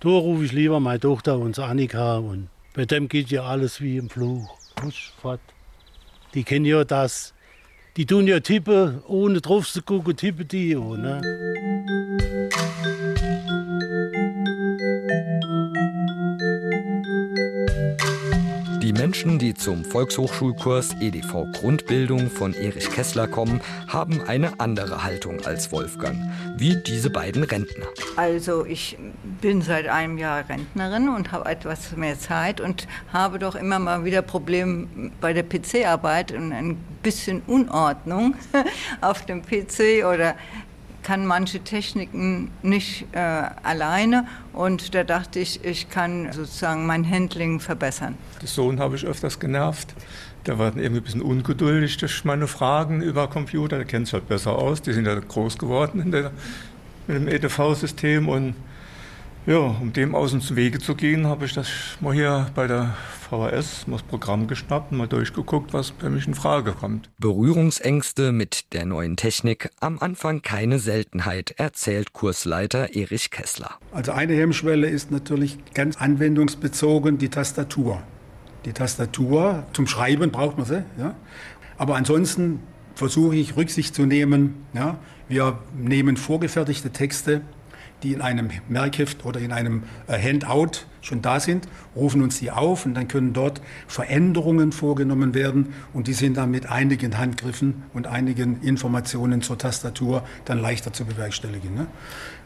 Da 0.00 0.08
rufe 0.08 0.44
ich 0.44 0.52
lieber 0.52 0.80
meine 0.80 0.98
Tochter 0.98 1.38
und 1.38 1.56
Annika 1.60 2.16
und 2.16 2.48
bei 2.74 2.84
dem 2.84 3.08
geht 3.08 3.28
ja 3.28 3.44
alles 3.44 3.80
wie 3.80 3.98
im 3.98 4.10
Fluch. 4.10 4.58
Husch, 4.82 5.12
fort. 5.20 5.40
Die 6.34 6.42
kennen 6.42 6.64
ja 6.64 6.82
das. 6.82 7.34
Die 7.96 8.06
tun 8.06 8.26
ja 8.26 8.40
tippe, 8.40 9.02
ohne 9.06 9.40
drauf 9.40 9.70
zu 9.70 9.80
gucken, 9.82 10.16
tippe 10.16 10.44
die. 10.44 10.74
Oh, 10.74 10.96
ne? 10.96 11.20
Menschen, 19.02 19.40
die 19.40 19.52
zum 19.52 19.84
Volkshochschulkurs 19.84 20.94
EDV 21.00 21.46
Grundbildung 21.54 22.30
von 22.30 22.54
Erich 22.54 22.88
Kessler 22.88 23.26
kommen, 23.26 23.60
haben 23.88 24.20
eine 24.28 24.60
andere 24.60 25.02
Haltung 25.02 25.44
als 25.44 25.72
Wolfgang, 25.72 26.16
wie 26.56 26.76
diese 26.76 27.10
beiden 27.10 27.42
Rentner. 27.42 27.86
Also 28.14 28.64
ich 28.64 28.96
bin 29.40 29.60
seit 29.60 29.88
einem 29.88 30.18
Jahr 30.18 30.48
Rentnerin 30.48 31.08
und 31.08 31.32
habe 31.32 31.50
etwas 31.50 31.96
mehr 31.96 32.16
Zeit 32.16 32.60
und 32.60 32.86
habe 33.12 33.40
doch 33.40 33.56
immer 33.56 33.80
mal 33.80 34.04
wieder 34.04 34.22
Probleme 34.22 34.86
bei 35.20 35.32
der 35.32 35.42
PC-Arbeit 35.42 36.30
und 36.30 36.52
ein 36.52 36.76
bisschen 37.02 37.42
Unordnung 37.48 38.36
auf 39.00 39.26
dem 39.26 39.42
PC 39.42 40.06
oder 40.08 40.36
kann 41.02 41.26
manche 41.26 41.60
Techniken 41.60 42.50
nicht 42.62 43.06
äh, 43.12 43.18
alleine 43.18 44.26
und 44.52 44.94
da 44.94 45.04
dachte 45.04 45.38
ich, 45.40 45.64
ich 45.64 45.90
kann 45.90 46.32
sozusagen 46.32 46.86
mein 46.86 47.08
Handling 47.08 47.60
verbessern. 47.60 48.16
Den 48.40 48.46
Sohn 48.46 48.80
habe 48.80 48.96
ich 48.96 49.04
öfters 49.04 49.38
genervt. 49.38 49.94
Der 50.46 50.58
war 50.58 50.76
irgendwie 50.76 51.00
ein 51.00 51.02
bisschen 51.02 51.22
ungeduldig 51.22 51.96
durch 51.98 52.24
meine 52.24 52.48
Fragen 52.48 53.00
über 53.00 53.28
Computer. 53.28 53.76
Der 53.76 53.86
kennt 53.86 54.06
sich 54.06 54.14
halt 54.14 54.28
besser 54.28 54.52
aus. 54.52 54.82
Die 54.82 54.92
sind 54.92 55.06
ja 55.06 55.14
groß 55.14 55.56
geworden 55.56 56.10
der, 56.10 56.32
mit 57.06 57.16
dem 57.16 57.28
EDV-System 57.28 58.28
und 58.28 58.54
ja, 59.46 59.56
um 59.56 59.92
dem 59.92 60.14
aus 60.14 60.30
dem 60.30 60.56
Wege 60.56 60.78
zu 60.78 60.94
gehen, 60.94 61.26
habe 61.26 61.46
ich 61.46 61.52
das 61.52 61.68
mal 62.00 62.14
hier 62.14 62.46
bei 62.54 62.66
der 62.66 62.94
VHS 63.32 63.86
mal 63.86 63.96
das 63.96 64.02
Programm 64.02 64.46
geschnappt 64.46 64.92
und 64.92 64.98
mal 64.98 65.08
durchgeguckt, 65.08 65.72
was 65.72 65.94
für 65.98 66.10
mich 66.10 66.26
in 66.26 66.34
Frage 66.34 66.72
kommt. 66.72 67.08
Berührungsängste 67.18 68.30
mit 68.30 68.74
der 68.74 68.84
neuen 68.84 69.16
Technik 69.16 69.70
am 69.80 69.98
Anfang 70.00 70.42
keine 70.42 70.78
Seltenheit, 70.78 71.54
erzählt 71.56 72.12
Kursleiter 72.12 72.94
Erich 72.94 73.30
Kessler. 73.30 73.78
Also 73.90 74.12
eine 74.12 74.34
Hemmschwelle 74.34 74.86
ist 74.86 75.10
natürlich 75.10 75.56
ganz 75.72 75.96
anwendungsbezogen 75.96 77.16
die 77.16 77.30
Tastatur. 77.30 78.02
Die 78.66 78.74
Tastatur, 78.74 79.64
zum 79.72 79.86
Schreiben 79.86 80.30
braucht 80.30 80.58
man 80.58 80.66
sie. 80.66 80.84
Ja. 80.98 81.14
Aber 81.78 81.96
ansonsten 81.96 82.60
versuche 82.94 83.34
ich 83.36 83.56
Rücksicht 83.56 83.94
zu 83.94 84.04
nehmen. 84.04 84.66
Ja. 84.74 84.98
Wir 85.28 85.58
nehmen 85.74 86.18
vorgefertigte 86.18 86.90
Texte, 86.90 87.40
die 88.02 88.12
in 88.12 88.20
einem 88.20 88.50
Merkheft 88.68 89.24
oder 89.24 89.40
in 89.40 89.52
einem 89.52 89.84
äh, 90.06 90.18
Handout 90.18 90.86
schon 91.00 91.20
da 91.20 91.40
sind, 91.40 91.66
rufen 91.96 92.22
uns 92.22 92.38
die 92.38 92.50
auf 92.50 92.86
und 92.86 92.94
dann 92.94 93.08
können 93.08 93.32
dort 93.32 93.60
Veränderungen 93.88 94.72
vorgenommen 94.72 95.34
werden 95.34 95.74
und 95.92 96.06
die 96.06 96.12
sind 96.12 96.36
dann 96.36 96.50
mit 96.50 96.70
einigen 96.70 97.18
Handgriffen 97.18 97.82
und 97.92 98.06
einigen 98.06 98.62
Informationen 98.62 99.42
zur 99.42 99.58
Tastatur 99.58 100.22
dann 100.44 100.60
leichter 100.60 100.92
zu 100.92 101.04
bewerkstelligen. 101.04 101.74
Ne? 101.74 101.86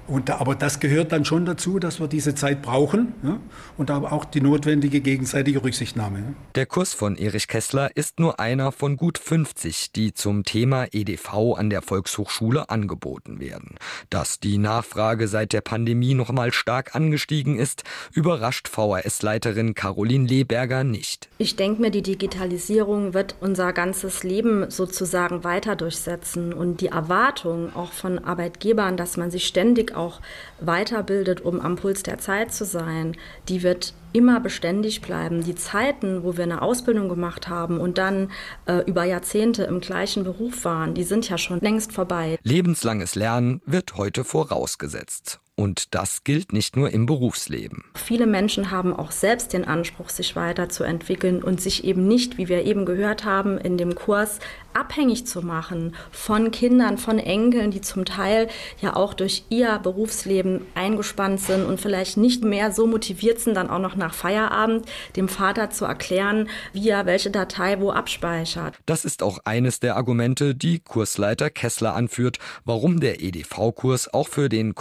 Und, 0.06 0.30
aber 0.30 0.54
das 0.54 0.80
gehört 0.80 1.12
dann 1.12 1.24
schon 1.24 1.46
dazu, 1.46 1.78
dass 1.78 2.00
wir 2.00 2.08
diese 2.08 2.34
Zeit 2.34 2.62
brauchen 2.62 3.14
ja, 3.22 3.40
und 3.76 3.90
aber 3.90 4.12
auch 4.12 4.24
die 4.24 4.40
notwendige 4.40 5.00
gegenseitige 5.00 5.62
Rücksichtnahme. 5.64 6.18
Ja. 6.18 6.24
Der 6.54 6.66
Kurs 6.66 6.94
von 6.94 7.16
Erich 7.16 7.48
Kessler 7.48 7.90
ist 7.96 8.20
nur 8.20 8.38
einer 8.38 8.70
von 8.72 8.96
gut 8.96 9.18
50, 9.18 9.92
die 9.92 10.14
zum 10.14 10.44
Thema 10.44 10.86
EDV 10.92 11.56
an 11.56 11.70
der 11.70 11.82
Volkshochschule 11.82 12.70
angeboten 12.70 13.40
werden. 13.40 13.76
Dass 14.10 14.38
die 14.38 14.58
Nachfrage 14.58 15.26
seit 15.26 15.52
der 15.52 15.60
Pandemie 15.60 16.14
noch 16.14 16.30
mal 16.30 16.52
stark 16.52 16.94
angestiegen 16.94 17.58
ist, 17.58 17.82
überrascht 18.12 18.68
VHS-Leiterin 18.68 19.74
Caroline 19.74 20.26
Leberger 20.26 20.84
nicht. 20.84 21.28
Ich 21.38 21.56
denke 21.56 21.80
mir, 21.80 21.90
die 21.90 22.02
Digitalisierung 22.02 23.12
wird 23.14 23.34
unser 23.40 23.72
ganzes 23.72 24.22
Leben 24.22 24.70
sozusagen 24.70 25.42
weiter 25.42 25.74
durchsetzen 25.74 26.52
und 26.52 26.80
die 26.80 26.88
Erwartung 26.88 27.74
auch 27.74 27.92
von 27.92 28.18
Arbeitgebern, 28.18 28.96
dass 28.96 29.16
man 29.16 29.30
sich 29.30 29.46
ständig 29.46 29.95
auch 29.96 30.20
weiterbildet, 30.60 31.40
um 31.40 31.60
am 31.60 31.76
Puls 31.76 32.02
der 32.02 32.18
Zeit 32.18 32.52
zu 32.52 32.64
sein, 32.64 33.16
die 33.48 33.62
wird 33.62 33.94
immer 34.12 34.40
beständig 34.40 35.02
bleiben. 35.02 35.44
Die 35.44 35.54
Zeiten, 35.54 36.22
wo 36.22 36.36
wir 36.36 36.44
eine 36.44 36.62
Ausbildung 36.62 37.08
gemacht 37.08 37.48
haben 37.48 37.78
und 37.78 37.98
dann 37.98 38.30
äh, 38.66 38.78
über 38.86 39.04
Jahrzehnte 39.04 39.64
im 39.64 39.80
gleichen 39.80 40.24
Beruf 40.24 40.64
waren, 40.64 40.94
die 40.94 41.04
sind 41.04 41.28
ja 41.28 41.36
schon 41.36 41.60
längst 41.60 41.92
vorbei. 41.92 42.38
Lebenslanges 42.42 43.14
Lernen 43.14 43.60
wird 43.66 43.96
heute 43.96 44.24
vorausgesetzt. 44.24 45.40
Und 45.58 45.94
das 45.94 46.22
gilt 46.22 46.52
nicht 46.52 46.76
nur 46.76 46.90
im 46.90 47.06
Berufsleben. 47.06 47.84
Viele 47.94 48.26
Menschen 48.26 48.70
haben 48.70 48.94
auch 48.94 49.10
selbst 49.10 49.54
den 49.54 49.64
Anspruch, 49.64 50.10
sich 50.10 50.36
weiterzuentwickeln 50.36 51.42
und 51.42 51.62
sich 51.62 51.84
eben 51.84 52.06
nicht, 52.06 52.36
wie 52.36 52.48
wir 52.48 52.64
eben 52.66 52.84
gehört 52.84 53.24
haben, 53.24 53.56
in 53.56 53.78
dem 53.78 53.94
Kurs 53.94 54.38
abhängig 54.76 55.26
zu 55.26 55.40
machen 55.40 55.94
von 56.10 56.50
Kindern, 56.50 56.98
von 56.98 57.18
Enkeln, 57.18 57.70
die 57.70 57.80
zum 57.80 58.04
Teil 58.04 58.48
ja 58.80 58.94
auch 58.94 59.14
durch 59.14 59.44
ihr 59.48 59.78
Berufsleben 59.78 60.66
eingespannt 60.74 61.40
sind 61.40 61.64
und 61.64 61.80
vielleicht 61.80 62.18
nicht 62.18 62.44
mehr 62.44 62.70
so 62.72 62.86
motiviert 62.86 63.40
sind, 63.40 63.54
dann 63.54 63.70
auch 63.70 63.78
noch 63.78 63.96
nach 63.96 64.12
Feierabend 64.12 64.84
dem 65.16 65.28
Vater 65.28 65.70
zu 65.70 65.86
erklären, 65.86 66.48
wie 66.74 66.90
er 66.90 67.06
welche 67.06 67.30
Datei 67.30 67.80
wo 67.80 67.90
abspeichert. 67.90 68.74
Das 68.84 69.04
ist 69.06 69.22
auch 69.22 69.38
eines 69.44 69.80
der 69.80 69.96
Argumente, 69.96 70.54
die 70.54 70.80
Kursleiter 70.80 71.48
Kessler 71.48 71.94
anführt, 71.94 72.38
warum 72.66 73.00
der 73.00 73.22
EDV-Kurs 73.22 74.12
auch 74.12 74.28
für 74.28 74.50
den 74.50 74.74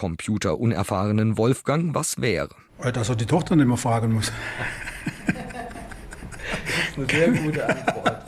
computerunerfahrenen 0.66 1.38
Wolfgang 1.38 1.94
was 1.94 2.20
wäre. 2.22 2.50
Dass 2.94 3.10
er 3.10 3.16
die 3.16 3.26
Tochter 3.26 3.56
nicht 3.56 3.68
mehr 3.68 3.78
fragen 3.78 4.14
muss. 4.14 4.32
Eine 6.98 7.06
sehr 7.08 7.32
gute 7.32 7.68
Antwort. 7.68 8.22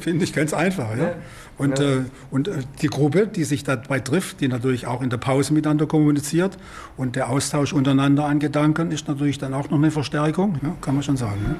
Finde 0.00 0.24
ich 0.24 0.32
ganz 0.32 0.52
einfach. 0.52 0.96
Ja. 0.96 1.14
Und, 1.56 1.80
äh, 1.80 2.02
und 2.30 2.48
äh, 2.48 2.62
die 2.82 2.86
Gruppe, 2.86 3.26
die 3.26 3.44
sich 3.44 3.64
dabei 3.64 3.98
trifft, 4.00 4.40
die 4.40 4.48
natürlich 4.48 4.86
auch 4.86 5.02
in 5.02 5.10
der 5.10 5.16
Pause 5.16 5.52
miteinander 5.52 5.86
kommuniziert 5.86 6.56
und 6.96 7.16
der 7.16 7.28
Austausch 7.30 7.72
untereinander 7.72 8.24
an 8.26 8.38
Gedanken 8.38 8.92
ist 8.92 9.08
natürlich 9.08 9.38
dann 9.38 9.54
auch 9.54 9.68
noch 9.70 9.78
eine 9.78 9.90
Verstärkung, 9.90 10.60
ja, 10.62 10.76
kann 10.80 10.94
man 10.94 11.02
schon 11.02 11.16
sagen. 11.16 11.40
Ne? 11.42 11.56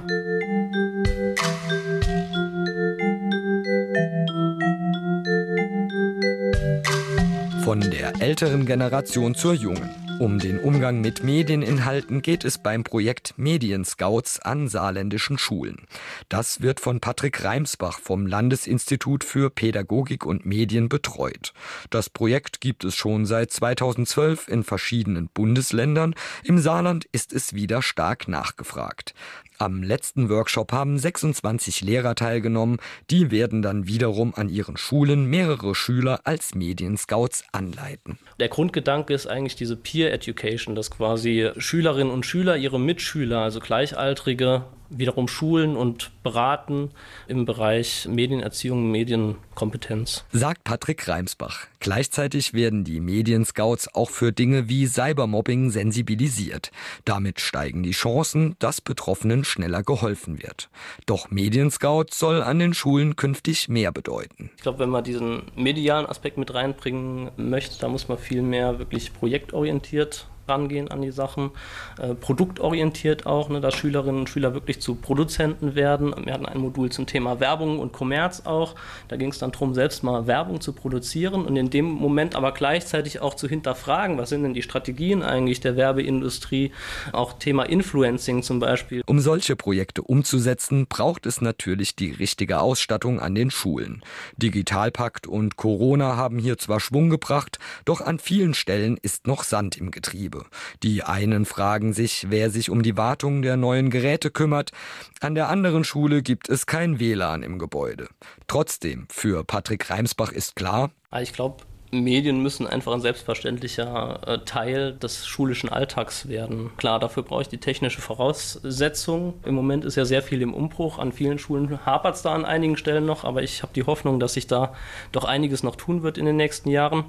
Von 7.69 7.83
der 7.83 8.23
älteren 8.23 8.65
Generation 8.65 9.35
zur 9.35 9.53
jungen. 9.53 9.91
Um 10.21 10.39
den 10.39 10.59
Umgang 10.59 11.03
mit 11.03 11.23
Medieninhalten 11.23 12.23
geht 12.23 12.43
es 12.43 12.57
beim 12.57 12.83
Projekt 12.83 13.35
Medienscouts 13.37 14.41
an 14.41 14.69
saarländischen 14.69 15.37
Schulen. 15.37 15.87
Das 16.31 16.63
wird 16.63 16.81
von 16.81 17.01
Patrick 17.01 17.45
Reimsbach 17.45 18.01
vom 18.01 18.27
Landesinstitut 18.27 19.23
für 19.23 19.51
Pädagogik 19.51 20.25
und 20.25 20.47
Medien 20.47 20.89
betreut. 20.89 21.53
Das 21.91 22.09
Projekt 22.09 22.63
gibt 22.63 22.85
es 22.85 22.97
schon 22.97 23.27
seit 23.27 23.53
2012 23.53 24.49
in 24.49 24.65
verschiedenen 24.65 25.29
Bundesländern. 25.29 26.15
Im 26.45 26.59
Saarland 26.59 27.05
ist 27.13 27.35
es 27.35 27.53
wieder 27.53 27.83
stark 27.83 28.29
nachgefragt. 28.29 29.13
Am 29.61 29.83
letzten 29.83 30.29
Workshop 30.29 30.71
haben 30.71 30.99
26 30.99 31.81
Lehrer 31.81 32.15
teilgenommen. 32.15 32.79
Die 33.11 33.33
werden 33.33 33.61
dann 33.61 33.89
wiederum 33.89 34.33
an 34.37 34.49
ihren 34.49 34.77
Schulen 34.77 35.25
mehrere 35.27 35.75
Schüler 35.75 36.21
als 36.23 36.55
Medienscouts 36.55 37.43
anleiten. 37.51 38.21
Der 38.39 38.49
Grundgedanke 38.49 39.13
ist 39.13 39.27
eigentlich 39.27 39.57
diese 39.57 39.77
Peer 39.77 40.13
Education, 40.13 40.77
dass 40.77 40.93
quasi 40.93 41.51
Schülerinnen 41.57 42.13
und 42.13 42.25
Schüler 42.25 42.57
ihre 42.57 42.79
Mitschüler, 42.79 43.41
also 43.41 43.59
Gleichaltrige, 43.59 44.65
wiederum 44.91 45.29
schulen 45.29 45.77
und 45.77 46.11
beraten 46.23 46.91
im 47.27 47.45
Bereich 47.45 48.07
Medienerziehung, 48.09 48.91
Medienkompetenz. 48.91 50.25
Sagt 50.33 50.65
Patrick 50.65 51.07
Reimsbach. 51.09 51.67
Gleichzeitig 51.81 52.55
werden 52.55 52.85
die 52.85 53.01
Medienscouts 53.01 53.95
auch 53.95 54.11
für 54.11 54.33
Dinge 54.33 54.69
wie 54.69 54.87
Cybermobbing 54.87 55.71
sensibilisiert. 55.71 56.71
Damit 57.05 57.41
steigen 57.41 57.83
die 57.83 57.93
Chancen, 57.93 58.57
dass 58.59 58.81
Betroffenen 58.81 59.45
schneller 59.45 59.83
geholfen 59.83 60.43
wird. 60.43 60.71
Doch 61.07 61.31
Medienscouts 61.31 62.19
soll 62.19 62.43
an 62.43 62.59
den 62.59 62.75
Schulen 62.75 63.17
künftig 63.17 63.69
mehr 63.69 63.93
bedeuten. 63.93 64.51
Ich 64.57 64.63
glaube, 64.63 64.81
wenn 64.81 64.91
man 64.91 65.05
diesen 65.05 65.43
medialen 65.55 66.07
Aspekt 66.07 66.39
mit 66.39 66.53
reinbringen 66.53 67.31
möchte, 67.37 67.79
da 67.79 67.89
muss 67.89 68.09
man 68.09 68.19
viel 68.19 68.43
mehr 68.43 68.79
wirklich 68.79 69.13
projektorientiert 69.13 70.29
rangehen 70.49 70.91
an 70.91 71.03
die 71.03 71.11
Sachen, 71.11 71.51
äh, 71.99 72.15
produktorientiert 72.15 73.27
auch, 73.27 73.49
ne, 73.49 73.61
dass 73.61 73.75
Schülerinnen 73.75 74.21
und 74.21 74.29
Schüler 74.29 74.55
wirklich 74.55 74.81
zu 74.81 74.95
Produzenten 74.95 75.75
werden. 75.75 76.15
Wir 76.25 76.33
hatten 76.33 76.47
ein 76.47 76.59
Modul 76.59 76.91
zum 76.91 77.07
Thema 77.07 77.41
Werbung 77.41 77.79
und 77.79 77.93
Kommerz 77.93 78.43
auch. 78.45 78.75
Da 79.09 79.17
ging 79.17 79.31
es 79.31 79.39
dann 79.39 79.53
darum, 79.53 79.75
selbst 79.75 80.03
mal 80.03 80.27
Werbung 80.27 80.61
zu 80.61 80.73
produzieren 80.73 81.45
und 81.45 81.57
in 81.57 81.71
dem 81.71 81.87
Moment 81.87 82.35
aber 82.35 82.53
gleichzeitig 82.53 83.21
auch 83.21 83.35
zu 83.35 83.49
hinterfragen, 83.49 84.19
was 84.19 84.31
sind 84.31 84.43
denn 84.43 84.55
die 84.55 84.63
Strategien 84.63 85.23
eigentlich 85.23 85.61
der 85.61 85.77
Werbeindustrie, 85.77 86.73
auch 87.13 87.35
Thema 87.35 87.65
Influencing 87.65 88.43
zum 88.43 88.61
Beispiel. 88.61 89.03
Um 89.07 89.21
solche 89.21 89.57
Projekte 89.57 90.03
umzusetzen, 90.03 90.87
braucht 90.89 91.27
es 91.27 91.41
natürlich 91.41 91.97
die 91.97 92.13
richtige 92.13 92.61
Ausstattung 92.61 93.21
an 93.21 93.35
den 93.35 93.51
Schulen. 93.51 94.03
Digitalpakt 94.37 95.27
und 95.27 95.57
Corona 95.57 96.17
haben 96.17 96.39
hier 96.39 96.59
zwar 96.59 96.81
Schwung 96.81 97.11
gebracht, 97.11 97.59
doch 97.85 98.01
an 98.01 98.19
vielen 98.19 98.55
Stellen 98.55 98.99
ist 99.01 99.27
noch 99.27 99.45
Sand 99.45 99.77
im 99.77 99.91
Getriebe. 99.91 100.38
Die 100.83 101.03
einen 101.03 101.45
fragen 101.45 101.93
sich, 101.93 102.27
wer 102.31 102.51
sich 102.51 102.71
um 102.71 102.83
die 102.83 102.97
Wartung 102.97 103.43
der 103.43 103.57
neuen 103.57 103.91
Geräte 103.91 104.31
kümmert. 104.31 104.73
An 105.21 105.35
der 105.35 105.49
anderen 105.49 105.85
Schule 105.85 106.23
gibt 106.23 106.49
es 106.49 106.67
kein 106.67 107.01
WLAN 107.01 107.43
im 107.43 107.59
Gebäude. 107.59 108.09
Trotzdem, 108.47 109.07
für 109.11 109.45
Patrick 109.45 109.91
Reimsbach 109.91 110.33
ist 110.33 110.57
klar, 110.57 110.91
ah, 111.11 111.21
ich 111.21 111.33
glaube, 111.33 111.65
Medien 111.91 112.43
müssen 112.43 112.67
einfach 112.67 112.93
ein 112.93 113.01
selbstverständlicher 113.01 114.21
äh, 114.27 114.39
Teil 114.45 114.93
des 114.93 115.27
schulischen 115.27 115.71
Alltags 115.71 116.29
werden. 116.29 116.71
Klar, 116.77 116.99
dafür 116.99 117.23
brauche 117.23 117.43
ich 117.43 117.49
die 117.49 117.59
technische 117.59 118.01
Voraussetzung. 118.01 119.35
Im 119.45 119.55
Moment 119.55 119.85
ist 119.85 119.97
ja 119.97 120.05
sehr 120.05 120.23
viel 120.23 120.43
im 120.43 120.53
Umbruch. 120.53 120.99
An 120.99 121.13
vielen 121.13 121.39
Schulen 121.39 121.85
hapert 121.87 122.17
es 122.17 122.23
da 122.23 122.35
an 122.35 122.45
einigen 122.45 122.77
Stellen 122.77 123.07
noch, 123.07 123.25
aber 123.25 123.43
ich 123.43 123.63
habe 123.63 123.73
die 123.75 123.85
Hoffnung, 123.85 124.21
dass 124.21 124.35
sich 124.35 124.47
da 124.47 124.75
doch 125.13 125.25
einiges 125.25 125.63
noch 125.63 125.77
tun 125.77 126.03
wird 126.03 126.19
in 126.19 126.27
den 126.27 126.37
nächsten 126.37 126.69
Jahren. 126.69 127.05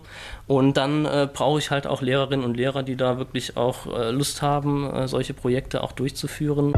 Und 0.48 0.77
dann 0.77 1.05
äh, 1.05 1.27
brauche 1.31 1.59
ich 1.59 1.71
halt 1.71 1.86
auch 1.86 2.01
Lehrerinnen 2.01 2.45
und 2.45 2.55
Lehrer, 2.55 2.83
die 2.83 2.95
da 2.95 3.17
wirklich 3.17 3.57
auch 3.57 3.86
äh, 3.88 4.12
Lust 4.12 4.41
haben, 4.41 4.89
äh, 4.93 5.07
solche 5.07 5.33
Projekte 5.33 5.83
auch 5.83 5.91
durchzuführen. 5.91 6.74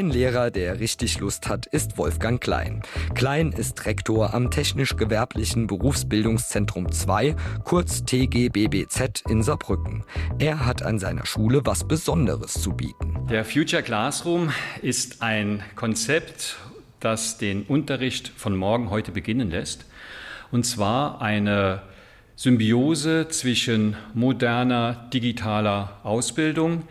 Ein 0.00 0.08
Lehrer, 0.08 0.50
der 0.50 0.80
richtig 0.80 1.20
Lust 1.20 1.46
hat, 1.46 1.66
ist 1.66 1.98
Wolfgang 1.98 2.40
Klein. 2.40 2.80
Klein 3.14 3.52
ist 3.52 3.84
Rektor 3.84 4.32
am 4.32 4.50
Technisch-Gewerblichen 4.50 5.66
Berufsbildungszentrum 5.66 6.90
2, 6.90 7.36
kurz 7.64 8.02
TGBBZ 8.06 9.24
in 9.28 9.42
Saarbrücken. 9.42 10.04
Er 10.38 10.64
hat 10.64 10.82
an 10.82 10.98
seiner 10.98 11.26
Schule 11.26 11.60
was 11.66 11.86
Besonderes 11.86 12.54
zu 12.54 12.72
bieten. 12.72 13.26
Der 13.28 13.44
Future 13.44 13.82
Classroom 13.82 14.50
ist 14.80 15.20
ein 15.20 15.62
Konzept, 15.76 16.56
das 17.00 17.36
den 17.36 17.64
Unterricht 17.64 18.32
von 18.34 18.56
morgen 18.56 18.88
heute 18.88 19.12
beginnen 19.12 19.50
lässt. 19.50 19.84
Und 20.50 20.64
zwar 20.64 21.20
eine 21.20 21.82
Symbiose 22.36 23.28
zwischen 23.28 23.96
moderner 24.14 25.10
digitaler 25.12 25.98
Ausbildung, 26.04 26.84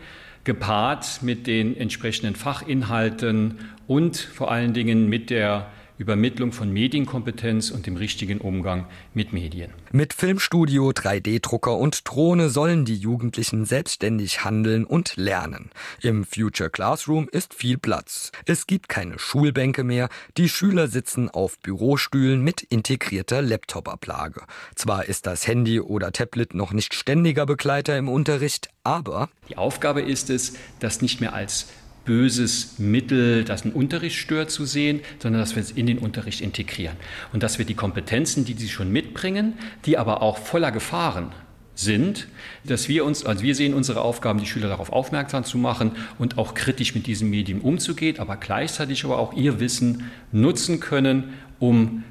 gepaart 0.44 1.22
mit 1.22 1.46
den 1.46 1.76
entsprechenden 1.76 2.34
Fachinhalten 2.34 3.58
und 3.86 4.16
vor 4.16 4.50
allen 4.50 4.72
Dingen 4.72 5.08
mit 5.08 5.30
der 5.30 5.66
Übermittlung 6.00 6.52
von 6.52 6.72
Medienkompetenz 6.72 7.70
und 7.70 7.86
dem 7.86 7.96
richtigen 7.96 8.40
Umgang 8.40 8.86
mit 9.12 9.34
Medien. 9.34 9.70
Mit 9.92 10.14
Filmstudio, 10.14 10.88
3D-Drucker 10.88 11.76
und 11.76 12.08
Drohne 12.08 12.48
sollen 12.48 12.86
die 12.86 12.96
Jugendlichen 12.96 13.66
selbstständig 13.66 14.42
handeln 14.42 14.86
und 14.86 15.16
lernen. 15.16 15.70
Im 16.00 16.24
Future 16.24 16.70
Classroom 16.70 17.28
ist 17.30 17.52
viel 17.52 17.76
Platz. 17.76 18.32
Es 18.46 18.66
gibt 18.66 18.88
keine 18.88 19.18
Schulbänke 19.18 19.84
mehr. 19.84 20.08
Die 20.38 20.48
Schüler 20.48 20.88
sitzen 20.88 21.28
auf 21.28 21.58
Bürostühlen 21.58 22.40
mit 22.40 22.62
integrierter 22.62 23.42
Laptop-Ablage. 23.42 24.40
Zwar 24.76 25.04
ist 25.04 25.26
das 25.26 25.46
Handy 25.46 25.80
oder 25.80 26.12
Tablet 26.12 26.54
noch 26.54 26.72
nicht 26.72 26.94
ständiger 26.94 27.44
Begleiter 27.44 27.98
im 27.98 28.08
Unterricht, 28.08 28.70
aber 28.84 29.28
die 29.50 29.58
Aufgabe 29.58 30.00
ist 30.00 30.30
es, 30.30 30.54
das 30.78 31.02
nicht 31.02 31.20
mehr 31.20 31.34
als 31.34 31.66
böses 32.10 32.80
Mittel, 32.80 33.44
das 33.44 33.62
einen 33.62 33.72
Unterricht 33.72 34.16
stört, 34.16 34.50
zu 34.50 34.64
sehen, 34.64 34.98
sondern 35.20 35.40
dass 35.40 35.54
wir 35.54 35.62
es 35.62 35.70
in 35.70 35.86
den 35.86 35.98
Unterricht 35.98 36.40
integrieren. 36.40 36.96
Und 37.32 37.44
dass 37.44 37.58
wir 37.58 37.64
die 37.64 37.76
Kompetenzen, 37.76 38.44
die 38.44 38.54
sie 38.54 38.68
schon 38.68 38.90
mitbringen, 38.90 39.52
die 39.84 39.96
aber 39.96 40.20
auch 40.20 40.36
voller 40.36 40.72
Gefahren 40.72 41.30
sind, 41.76 42.26
dass 42.64 42.88
wir 42.88 43.04
uns, 43.04 43.24
also 43.24 43.44
wir 43.44 43.54
sehen 43.54 43.74
unsere 43.74 44.00
Aufgaben, 44.00 44.40
die 44.40 44.46
Schüler 44.46 44.66
darauf 44.66 44.90
aufmerksam 44.90 45.44
zu 45.44 45.56
machen 45.56 45.92
und 46.18 46.36
auch 46.36 46.54
kritisch 46.54 46.96
mit 46.96 47.06
diesem 47.06 47.30
Medium 47.30 47.60
umzugehen, 47.60 48.18
aber 48.18 48.36
gleichzeitig 48.36 49.04
aber 49.04 49.20
auch 49.20 49.32
ihr 49.34 49.60
Wissen 49.60 50.10
nutzen 50.32 50.80
können, 50.80 51.34
um 51.60 52.02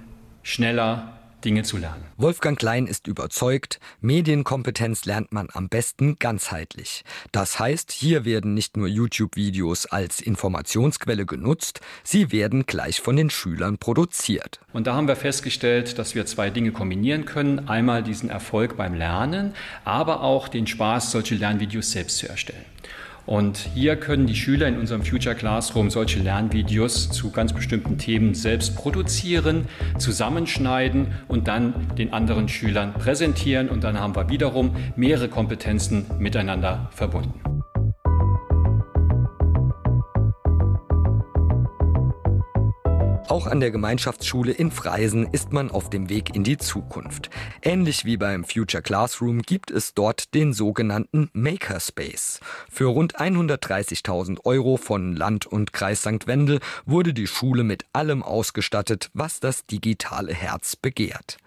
schneller 0.43 1.18
Dinge 1.43 1.63
zu 1.63 1.77
lernen. 1.77 2.03
Wolfgang 2.17 2.57
Klein 2.57 2.87
ist 2.87 3.07
überzeugt, 3.07 3.79
Medienkompetenz 4.01 5.05
lernt 5.05 5.31
man 5.31 5.47
am 5.53 5.69
besten 5.69 6.17
ganzheitlich. 6.19 7.03
Das 7.31 7.59
heißt, 7.59 7.91
hier 7.91 8.25
werden 8.25 8.53
nicht 8.53 8.77
nur 8.77 8.87
YouTube-Videos 8.87 9.85
als 9.85 10.21
Informationsquelle 10.21 11.25
genutzt, 11.25 11.81
sie 12.03 12.31
werden 12.31 12.65
gleich 12.65 13.01
von 13.01 13.15
den 13.15 13.29
Schülern 13.29 13.77
produziert. 13.77 14.59
Und 14.73 14.87
da 14.87 14.95
haben 14.95 15.07
wir 15.07 15.15
festgestellt, 15.15 15.97
dass 15.97 16.15
wir 16.15 16.25
zwei 16.25 16.49
Dinge 16.49 16.71
kombinieren 16.71 17.25
können. 17.25 17.67
Einmal 17.67 18.03
diesen 18.03 18.29
Erfolg 18.29 18.77
beim 18.77 18.93
Lernen, 18.93 19.53
aber 19.83 20.21
auch 20.21 20.47
den 20.47 20.67
Spaß, 20.67 21.11
solche 21.11 21.35
Lernvideos 21.35 21.91
selbst 21.91 22.17
zu 22.17 22.27
erstellen. 22.27 22.65
Und 23.29 23.59
hier 23.75 23.95
können 23.95 24.25
die 24.25 24.33
Schüler 24.33 24.67
in 24.67 24.79
unserem 24.79 25.03
Future 25.03 25.35
Classroom 25.35 25.91
solche 25.91 26.17
Lernvideos 26.17 27.11
zu 27.11 27.29
ganz 27.29 27.53
bestimmten 27.53 27.99
Themen 27.99 28.33
selbst 28.33 28.75
produzieren, 28.75 29.67
zusammenschneiden 29.99 31.09
und 31.27 31.47
dann 31.47 31.75
den 31.95 32.11
anderen 32.11 32.49
Schülern 32.49 32.91
präsentieren. 32.91 33.69
Und 33.69 33.83
dann 33.83 33.99
haben 33.99 34.15
wir 34.15 34.29
wiederum 34.29 34.75
mehrere 34.95 35.29
Kompetenzen 35.29 36.07
miteinander 36.17 36.89
verbunden. 36.91 37.59
Auch 43.29 43.45
an 43.45 43.59
der 43.59 43.69
Gemeinschaftsschule 43.69 44.51
in 44.51 44.71
Freisen 44.71 45.27
ist 45.31 45.53
man 45.53 45.69
auf 45.69 45.91
dem 45.91 46.09
Weg 46.09 46.35
in 46.35 46.43
die 46.43 46.57
Zukunft. 46.57 47.29
Ähnlich 47.61 48.03
wie 48.03 48.17
beim 48.17 48.43
Future 48.43 48.81
Classroom 48.81 49.43
gibt 49.43 49.69
es 49.69 49.93
dort 49.93 50.33
den 50.33 50.51
sogenannten 50.51 51.29
Makerspace. 51.33 52.39
Für 52.71 52.85
rund 52.85 53.19
130.000 53.19 54.45
Euro 54.45 54.77
von 54.77 55.15
Land 55.15 55.45
und 55.45 55.73
Kreis 55.73 56.01
St. 56.01 56.25
Wendel 56.25 56.59
wurde 56.87 57.13
die 57.13 57.27
Schule 57.27 57.63
mit 57.63 57.85
allem 57.93 58.23
ausgestattet, 58.23 59.11
was 59.13 59.39
das 59.39 59.67
digitale 59.67 60.33
Herz 60.33 60.75
begehrt. 60.75 61.37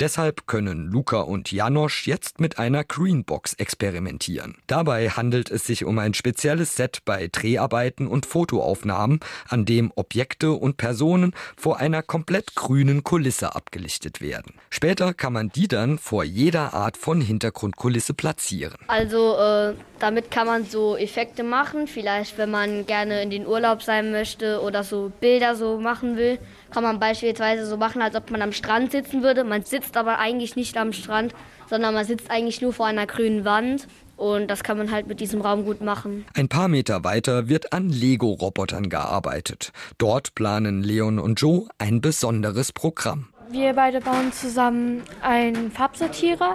Deshalb 0.00 0.46
können 0.46 0.86
Luca 0.86 1.20
und 1.20 1.50
Janosch 1.50 2.06
jetzt 2.06 2.40
mit 2.40 2.58
einer 2.58 2.84
Greenbox 2.84 3.54
experimentieren. 3.54 4.56
Dabei 4.66 5.10
handelt 5.10 5.50
es 5.50 5.64
sich 5.64 5.84
um 5.84 5.98
ein 5.98 6.14
spezielles 6.14 6.76
Set 6.76 7.00
bei 7.04 7.28
Dreharbeiten 7.30 8.06
und 8.06 8.26
Fotoaufnahmen, 8.26 9.20
an 9.48 9.64
dem 9.64 9.92
Objekte 9.94 10.52
und 10.52 10.76
Personen 10.76 11.31
vor 11.56 11.78
einer 11.78 12.02
komplett 12.02 12.54
grünen 12.54 13.02
Kulisse 13.04 13.54
abgelichtet 13.54 14.20
werden. 14.20 14.54
Später 14.70 15.14
kann 15.14 15.32
man 15.32 15.50
die 15.50 15.68
dann 15.68 15.98
vor 15.98 16.24
jeder 16.24 16.74
Art 16.74 16.96
von 16.96 17.20
Hintergrundkulisse 17.20 18.14
platzieren. 18.14 18.78
Also 18.88 19.36
äh, 19.36 19.74
damit 19.98 20.30
kann 20.30 20.46
man 20.46 20.64
so 20.64 20.96
Effekte 20.96 21.42
machen, 21.42 21.86
vielleicht 21.86 22.38
wenn 22.38 22.50
man 22.50 22.86
gerne 22.86 23.22
in 23.22 23.30
den 23.30 23.46
Urlaub 23.46 23.82
sein 23.82 24.12
möchte 24.12 24.60
oder 24.60 24.84
so 24.84 25.12
Bilder 25.20 25.54
so 25.54 25.78
machen 25.78 26.16
will, 26.16 26.38
kann 26.70 26.82
man 26.82 26.98
beispielsweise 26.98 27.66
so 27.66 27.76
machen, 27.76 28.02
als 28.02 28.16
ob 28.16 28.30
man 28.30 28.42
am 28.42 28.52
Strand 28.52 28.92
sitzen 28.92 29.22
würde. 29.22 29.44
Man 29.44 29.62
sitzt 29.62 29.96
aber 29.96 30.18
eigentlich 30.18 30.56
nicht 30.56 30.76
am 30.76 30.92
Strand, 30.92 31.34
sondern 31.68 31.94
man 31.94 32.04
sitzt 32.04 32.30
eigentlich 32.30 32.60
nur 32.60 32.72
vor 32.72 32.86
einer 32.86 33.06
grünen 33.06 33.44
Wand. 33.44 33.86
Und 34.22 34.46
das 34.52 34.62
kann 34.62 34.78
man 34.78 34.92
halt 34.92 35.08
mit 35.08 35.18
diesem 35.18 35.40
Raum 35.40 35.64
gut 35.64 35.80
machen. 35.80 36.24
Ein 36.34 36.48
paar 36.48 36.68
Meter 36.68 37.02
weiter 37.02 37.48
wird 37.48 37.72
an 37.72 37.88
Lego-Robotern 37.88 38.88
gearbeitet. 38.88 39.72
Dort 39.98 40.36
planen 40.36 40.84
Leon 40.84 41.18
und 41.18 41.40
Joe 41.40 41.66
ein 41.78 42.00
besonderes 42.00 42.70
Programm. 42.70 43.30
Wir 43.50 43.72
beide 43.72 44.00
bauen 44.00 44.32
zusammen 44.32 45.02
einen 45.22 45.72
Farbsortierer. 45.72 46.54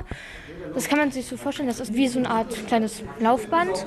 Das 0.74 0.88
kann 0.88 1.00
man 1.00 1.12
sich 1.12 1.26
so 1.26 1.38
vorstellen, 1.38 1.68
das 1.68 1.80
ist 1.80 1.94
wie 1.94 2.08
so 2.08 2.20
eine 2.20 2.30
Art 2.30 2.68
kleines 2.68 3.04
Laufband. 3.20 3.86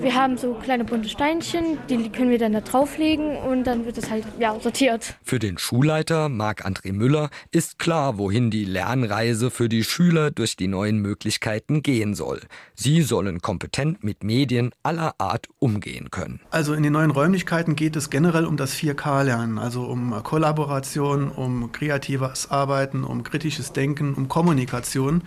Wir 0.00 0.14
haben 0.14 0.36
so 0.36 0.54
kleine 0.54 0.84
bunte 0.84 1.08
Steinchen, 1.08 1.78
die 1.88 2.08
können 2.10 2.30
wir 2.30 2.38
dann 2.38 2.52
da 2.52 2.60
drauflegen 2.60 3.36
und 3.36 3.64
dann 3.64 3.86
wird 3.86 3.98
es 3.98 4.10
halt 4.10 4.24
ja, 4.38 4.58
sortiert. 4.58 5.14
Für 5.22 5.38
den 5.38 5.58
Schulleiter 5.58 6.28
Marc-André 6.28 6.92
Müller 6.92 7.30
ist 7.50 7.78
klar, 7.78 8.18
wohin 8.18 8.50
die 8.50 8.64
Lernreise 8.64 9.50
für 9.50 9.68
die 9.68 9.84
Schüler 9.84 10.30
durch 10.30 10.56
die 10.56 10.68
neuen 10.68 10.98
Möglichkeiten 10.98 11.82
gehen 11.82 12.14
soll. 12.14 12.40
Sie 12.74 13.02
sollen 13.02 13.40
kompetent 13.40 14.02
mit 14.02 14.24
Medien 14.24 14.72
aller 14.82 15.14
Art 15.18 15.46
umgehen 15.58 16.10
können. 16.10 16.40
Also 16.50 16.74
in 16.74 16.82
den 16.82 16.92
neuen 16.92 17.10
Räumlichkeiten 17.10 17.76
geht 17.76 17.96
es 17.96 18.10
generell 18.10 18.46
um 18.46 18.56
das 18.56 18.74
4K-Lernen, 18.74 19.58
also 19.58 19.84
um 19.84 20.22
Kollaboration, 20.22 21.30
um 21.30 21.72
kreatives 21.72 22.50
Arbeiten, 22.50 23.04
um 23.04 23.22
kritisches 23.22 23.72
Denken, 23.72 24.14
um 24.14 24.28
Kommunikation. 24.28 25.22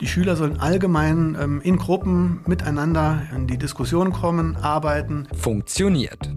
Die 0.00 0.06
Schüler 0.06 0.34
sollen 0.34 0.58
allgemein 0.58 1.36
ähm, 1.38 1.60
in 1.62 1.76
Gruppen 1.76 2.40
miteinander 2.46 3.22
in 3.36 3.46
die 3.46 3.58
Diskussion 3.58 4.12
kommen, 4.12 4.56
arbeiten. 4.56 5.28
Funktioniert. 5.34 6.30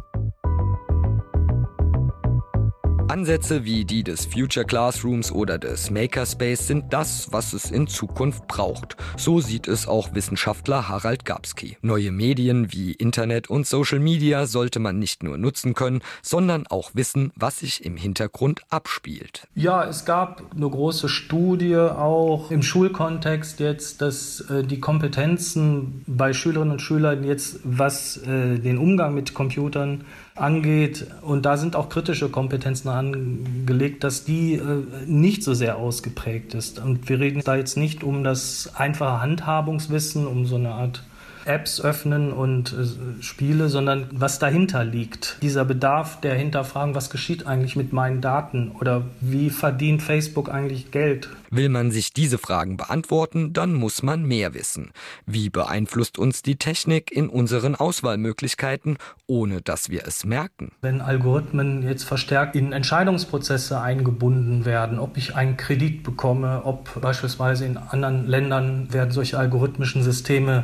Ansätze 3.10 3.66
wie 3.66 3.84
die 3.84 4.04
des 4.04 4.26
Future 4.26 4.66
Classrooms 4.66 5.32
oder 5.32 5.58
des 5.58 5.92
Makerspace 5.92 6.68
sind 6.68 6.94
das, 6.94 7.32
was 7.32 7.54
es 7.54 7.70
in 7.70 7.88
Zukunft 7.88 8.48
braucht. 8.48 8.96
So 9.18 9.42
sieht 9.42 9.68
es 9.68 9.88
auch 9.88 10.16
Wissenschaftler 10.16 10.88
Harald 10.88 11.26
Gabski. 11.26 11.78
Neue 11.82 12.12
Medien 12.12 12.72
wie 12.72 12.94
Internet 12.94 13.50
und 13.50 13.68
Social 13.68 14.00
Media 14.00 14.46
sollte 14.46 14.80
man 14.80 15.00
nicht 15.00 15.22
nur 15.22 15.38
nutzen 15.38 15.74
können, 15.74 16.02
sondern 16.22 16.66
auch 16.68 16.92
wissen, 16.94 17.32
was 17.36 17.60
sich 17.60 17.84
im 17.84 17.98
Hintergrund 17.98 18.62
abspielt. 18.70 19.48
Ja, 19.54 19.84
es 19.84 20.06
gab 20.06 20.42
eine 20.56 20.70
große 20.70 21.10
Studie 21.10 21.76
auch 21.76 22.52
im 22.52 22.64
Schulkontext 22.64 23.60
jetzt, 23.60 24.02
dass 24.02 24.42
äh, 24.50 24.64
die 24.64 24.80
Kompetenzen 24.80 26.04
bei 26.08 26.34
Schülerinnen 26.34 26.74
und 26.74 26.82
Schülern 26.82 27.24
jetzt, 27.26 27.60
was 27.64 28.18
äh, 28.18 28.60
den 28.60 28.78
Umgang 28.78 29.14
mit 29.14 29.34
Computern 29.34 30.06
angeht. 30.36 31.08
Und 31.22 31.46
da 31.46 31.58
sind 31.58 31.76
auch 31.76 31.90
kritische 31.90 32.30
Kompetenzen 32.30 32.90
angelegt, 32.90 34.04
dass 34.04 34.24
die 34.24 34.56
äh, 34.56 34.84
nicht 35.06 35.44
so 35.44 35.54
sehr 35.54 35.78
ausgeprägt 35.78 36.54
ist. 36.54 36.80
Und 36.80 37.08
wir 37.10 37.20
reden 37.20 37.42
da 37.44 37.56
jetzt 37.56 37.78
nicht 37.78 38.04
um 38.04 38.24
das 38.24 38.72
einfache 38.76 39.22
Handhabungswissen, 39.22 40.26
um 40.28 40.46
so 40.46 40.56
eine 40.56 40.72
Art 40.72 41.04
Apps 41.46 41.82
öffnen 41.82 42.32
und 42.32 42.74
äh, 42.74 43.22
Spiele, 43.22 43.70
sondern 43.70 44.08
was 44.12 44.40
dahinter 44.40 44.84
liegt. 44.84 45.38
Dieser 45.42 45.66
Bedarf 45.66 46.22
der 46.22 46.36
Hinterfragen, 46.36 46.96
was 46.96 47.10
geschieht 47.10 47.48
eigentlich 47.48 47.76
mit 47.76 47.94
meinen 47.94 48.22
Daten 48.22 48.72
oder 48.80 49.04
wie 49.22 49.50
verdient 49.50 50.02
Facebook 50.02 50.50
eigentlich 50.50 50.92
Geld? 50.92 51.30
Will 51.50 51.70
man 51.70 51.92
sich 51.92 52.14
diese 52.14 52.40
Fragen 52.40 52.78
beantworten, 52.78 53.54
dann 53.54 53.74
muss 53.74 54.02
man 54.02 54.24
mehr 54.24 54.54
wissen. 54.54 54.92
Wie 55.28 55.50
beeinflusst 55.50 56.18
uns 56.18 56.42
die 56.42 56.56
Technik 56.56 57.12
in 57.12 57.30
unseren 57.30 57.76
Auswahlmöglichkeiten, 57.76 58.98
ohne 59.28 59.62
dass 59.62 59.90
wir 59.90 60.08
es 60.08 60.26
merken? 60.26 60.72
Wenn 60.82 61.02
Algorithmen 61.02 61.84
jetzt 61.84 62.04
verstärkt 62.04 62.56
in 62.56 62.72
Entscheidungsprozesse 62.72 63.80
eingebunden 63.80 64.66
werden, 64.66 64.98
ob 64.98 65.18
ich 65.18 65.36
einen 65.36 65.58
Kredit 65.58 66.04
bekomme, 66.04 66.62
ob 66.66 67.00
beispielsweise 67.00 67.66
in 67.66 67.78
anderen 67.78 68.28
Ländern 68.28 68.92
werden 68.92 69.12
solche 69.12 69.38
algorithmischen 69.38 70.02
Systeme 70.02 70.64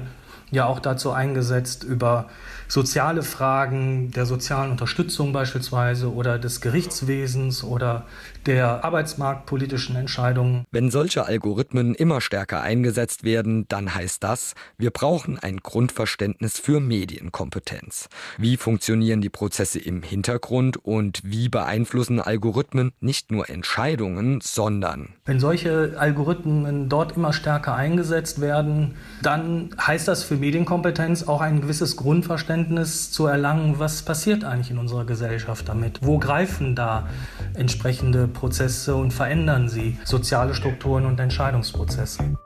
ja 0.52 0.66
auch 0.66 0.80
dazu 0.80 1.12
eingesetzt, 1.12 1.84
über 1.84 2.26
soziale 2.68 3.24
Fragen 3.24 4.12
der 4.12 4.26
sozialen 4.26 4.72
Unterstützung 4.72 5.34
beispielsweise 5.34 6.14
oder 6.14 6.40
des 6.40 6.62
Gerichtswesens 6.62 7.64
oder 7.64 8.06
der 8.46 8.84
arbeitsmarktpolitischen 8.84 9.96
Entscheidungen. 9.96 10.66
Wenn 10.72 10.92
solche 10.92 11.26
Algorithmen 11.26 11.96
immer 11.96 12.22
stärker 12.22 12.62
eingesetzt 12.62 13.24
werden, 13.24 13.66
dann 13.68 13.94
heißt 13.94 14.24
das, 14.24 14.54
wir 14.78 14.92
brauchen 14.92 15.38
ein 15.40 15.58
Grundverständnis 15.58 16.60
für 16.60 16.80
Medienkompetenz. 16.80 18.10
Wie 18.38 18.58
funktionieren 18.58 19.22
die 19.22 19.30
Prozesse 19.30 19.80
im 19.80 20.04
Hintergrund 20.04 20.78
und 20.78 21.22
wie 21.24 21.50
beeinflussen 21.50 22.20
Algorithmen 22.20 22.92
nicht 23.00 23.32
nur 23.32 23.50
Entscheidungen, 23.50 24.40
sondern 24.42 25.10
wenn 25.26 25.40
solche 25.40 25.96
Algorithmen 25.98 26.90
dort 26.90 27.16
immer 27.18 27.34
stärker 27.34 27.76
eingesetzt 27.76 28.42
werden, 28.42 28.96
dann 29.22 29.76
heißt 29.80 30.08
das 30.08 30.24
für 30.24 30.36
Medienkompetenz 30.36 31.28
auch 31.28 31.42
ein 31.42 31.62
gewisses 31.62 31.96
Grundverständnis 31.98 33.12
zu 33.12 33.28
erlangen, 33.28 33.80
was 33.80 34.02
passiert 34.02 34.44
eigentlich 34.44 34.72
in 34.72 34.78
unserer 34.78 35.06
Gesellschaft 35.06 35.68
damit? 35.70 36.00
Wo 36.02 36.18
greifen 36.18 36.76
da 36.76 37.08
entsprechende 37.54 38.28
Prozesse 38.40 38.96
und 38.96 39.12
verändern 39.12 39.68
sie 39.68 39.98
soziale 40.06 40.54
Strukturen 40.54 41.06
und 41.06 41.20
Entscheidungsprozesse? 41.20 42.38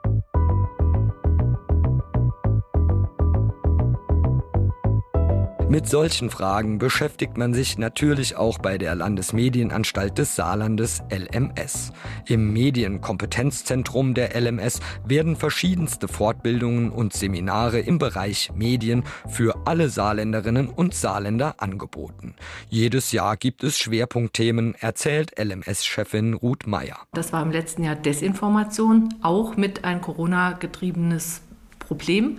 Mit 5.74 5.88
solchen 5.88 6.30
Fragen 6.30 6.78
beschäftigt 6.78 7.36
man 7.36 7.52
sich 7.52 7.78
natürlich 7.78 8.36
auch 8.36 8.58
bei 8.58 8.78
der 8.78 8.94
Landesmedienanstalt 8.94 10.18
des 10.18 10.36
Saarlandes 10.36 11.02
LMS. 11.10 11.92
Im 12.26 12.52
Medienkompetenzzentrum 12.52 14.14
der 14.14 14.40
LMS 14.40 14.78
werden 15.04 15.34
verschiedenste 15.34 16.06
Fortbildungen 16.06 16.90
und 16.90 17.12
Seminare 17.12 17.80
im 17.80 17.98
Bereich 17.98 18.52
Medien 18.54 19.02
für 19.28 19.66
alle 19.66 19.88
Saarländerinnen 19.88 20.68
und 20.68 20.94
Saarländer 20.94 21.56
angeboten. 21.58 22.36
Jedes 22.68 23.10
Jahr 23.10 23.36
gibt 23.36 23.64
es 23.64 23.76
Schwerpunktthemen, 23.76 24.76
erzählt 24.76 25.36
LMS-Chefin 25.36 26.34
Ruth 26.34 26.68
Meyer. 26.68 26.98
Das 27.14 27.32
war 27.32 27.42
im 27.42 27.50
letzten 27.50 27.82
Jahr 27.82 27.96
Desinformation, 27.96 29.12
auch 29.22 29.56
mit 29.56 29.82
ein 29.82 30.00
Corona-getriebenes 30.00 31.42
Problem. 31.80 32.38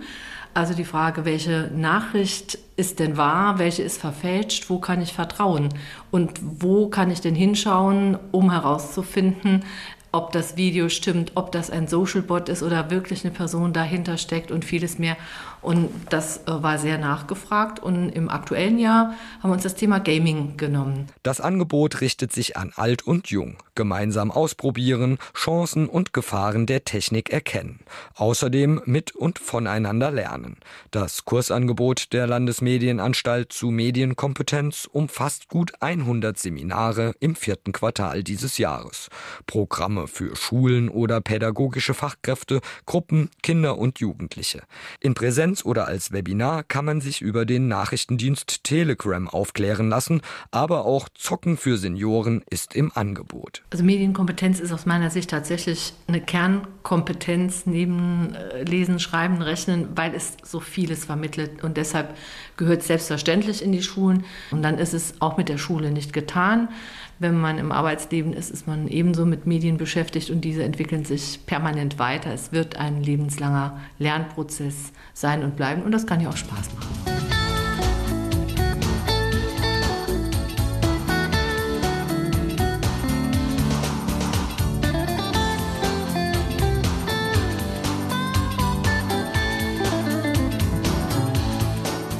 Also 0.56 0.72
die 0.72 0.86
Frage, 0.86 1.26
welche 1.26 1.70
Nachricht 1.76 2.58
ist 2.76 2.98
denn 2.98 3.18
wahr, 3.18 3.58
welche 3.58 3.82
ist 3.82 4.00
verfälscht, 4.00 4.70
wo 4.70 4.78
kann 4.78 5.02
ich 5.02 5.12
vertrauen? 5.12 5.68
Und 6.10 6.40
wo 6.40 6.88
kann 6.88 7.10
ich 7.10 7.20
denn 7.20 7.34
hinschauen, 7.34 8.16
um 8.32 8.50
herauszufinden, 8.50 9.66
ob 10.12 10.32
das 10.32 10.56
Video 10.56 10.88
stimmt, 10.88 11.32
ob 11.34 11.52
das 11.52 11.70
ein 11.70 11.88
Social 11.88 12.22
Bot 12.22 12.48
ist 12.48 12.62
oder 12.62 12.90
wirklich 12.90 13.22
eine 13.22 13.34
Person 13.34 13.74
dahinter 13.74 14.16
steckt 14.16 14.50
und 14.50 14.64
vieles 14.64 14.98
mehr. 14.98 15.18
Und 15.66 15.90
das 16.10 16.42
äh, 16.46 16.62
war 16.62 16.78
sehr 16.78 16.96
nachgefragt. 16.96 17.80
Und 17.80 18.10
im 18.10 18.28
aktuellen 18.28 18.78
Jahr 18.78 19.14
haben 19.40 19.50
wir 19.50 19.54
uns 19.54 19.64
das 19.64 19.74
Thema 19.74 19.98
Gaming 19.98 20.56
genommen. 20.56 21.08
Das 21.24 21.40
Angebot 21.40 22.00
richtet 22.00 22.30
sich 22.30 22.56
an 22.56 22.72
alt 22.76 23.04
und 23.04 23.30
jung. 23.30 23.56
Gemeinsam 23.74 24.30
ausprobieren, 24.30 25.18
Chancen 25.34 25.88
und 25.88 26.12
Gefahren 26.12 26.66
der 26.66 26.84
Technik 26.84 27.30
erkennen. 27.30 27.80
Außerdem 28.14 28.82
mit 28.84 29.16
und 29.16 29.40
voneinander 29.40 30.12
lernen. 30.12 30.58
Das 30.92 31.24
Kursangebot 31.24 32.12
der 32.12 32.28
Landesmedienanstalt 32.28 33.52
zu 33.52 33.72
Medienkompetenz 33.72 34.88
umfasst 34.90 35.48
gut 35.48 35.72
100 35.80 36.38
Seminare 36.38 37.14
im 37.18 37.34
vierten 37.34 37.72
Quartal 37.72 38.22
dieses 38.22 38.58
Jahres. 38.58 39.08
Programme 39.48 40.06
für 40.06 40.36
Schulen 40.36 40.88
oder 40.88 41.20
pädagogische 41.20 41.92
Fachkräfte, 41.92 42.60
Gruppen, 42.86 43.30
Kinder 43.42 43.78
und 43.78 43.98
Jugendliche. 43.98 44.62
In 45.00 45.14
Präsenz 45.14 45.55
Präsenz 45.56 45.64
oder 45.64 45.86
als 45.86 46.12
Webinar 46.12 46.62
kann 46.62 46.84
man 46.84 47.00
sich 47.00 47.22
über 47.22 47.46
den 47.46 47.68
Nachrichtendienst 47.68 48.64
Telegram 48.64 49.28
aufklären 49.28 49.88
lassen, 49.88 50.20
aber 50.50 50.84
auch 50.84 51.08
Zocken 51.14 51.56
für 51.56 51.76
Senioren 51.78 52.42
ist 52.50 52.74
im 52.74 52.92
Angebot. 52.94 53.62
Also 53.70 53.84
Medienkompetenz 53.84 54.60
ist 54.60 54.72
aus 54.72 54.86
meiner 54.86 55.10
Sicht 55.10 55.30
tatsächlich 55.30 55.94
eine 56.08 56.20
Kernkompetenz 56.20 57.66
neben 57.66 58.34
äh, 58.34 58.62
Lesen, 58.64 58.98
Schreiben, 58.98 59.40
Rechnen, 59.42 59.88
weil 59.94 60.14
es 60.14 60.36
so 60.42 60.60
vieles 60.60 61.04
vermittelt 61.04 61.62
und 61.62 61.76
deshalb 61.76 62.16
gehört 62.56 62.80
es 62.80 62.88
selbstverständlich 62.88 63.62
in 63.62 63.72
die 63.72 63.82
Schulen 63.82 64.24
und 64.50 64.62
dann 64.62 64.78
ist 64.78 64.94
es 64.94 65.14
auch 65.20 65.36
mit 65.36 65.48
der 65.48 65.58
Schule 65.58 65.90
nicht 65.90 66.12
getan. 66.12 66.68
Wenn 67.18 67.40
man 67.40 67.58
im 67.58 67.72
Arbeitsleben 67.72 68.34
ist, 68.34 68.50
ist 68.50 68.66
man 68.66 68.88
ebenso 68.88 69.24
mit 69.24 69.46
Medien 69.46 69.78
beschäftigt 69.78 70.30
und 70.30 70.42
diese 70.42 70.62
entwickeln 70.64 71.04
sich 71.06 71.40
permanent 71.46 71.98
weiter. 71.98 72.32
Es 72.32 72.52
wird 72.52 72.76
ein 72.76 73.02
lebenslanger 73.02 73.80
Lernprozess 73.98 74.92
sein 75.14 75.42
und 75.42 75.56
bleiben 75.56 75.82
und 75.82 75.92
das 75.92 76.06
kann 76.06 76.20
ja 76.20 76.28
auch 76.28 76.36
Spaß 76.36 76.74
machen. 76.74 77.15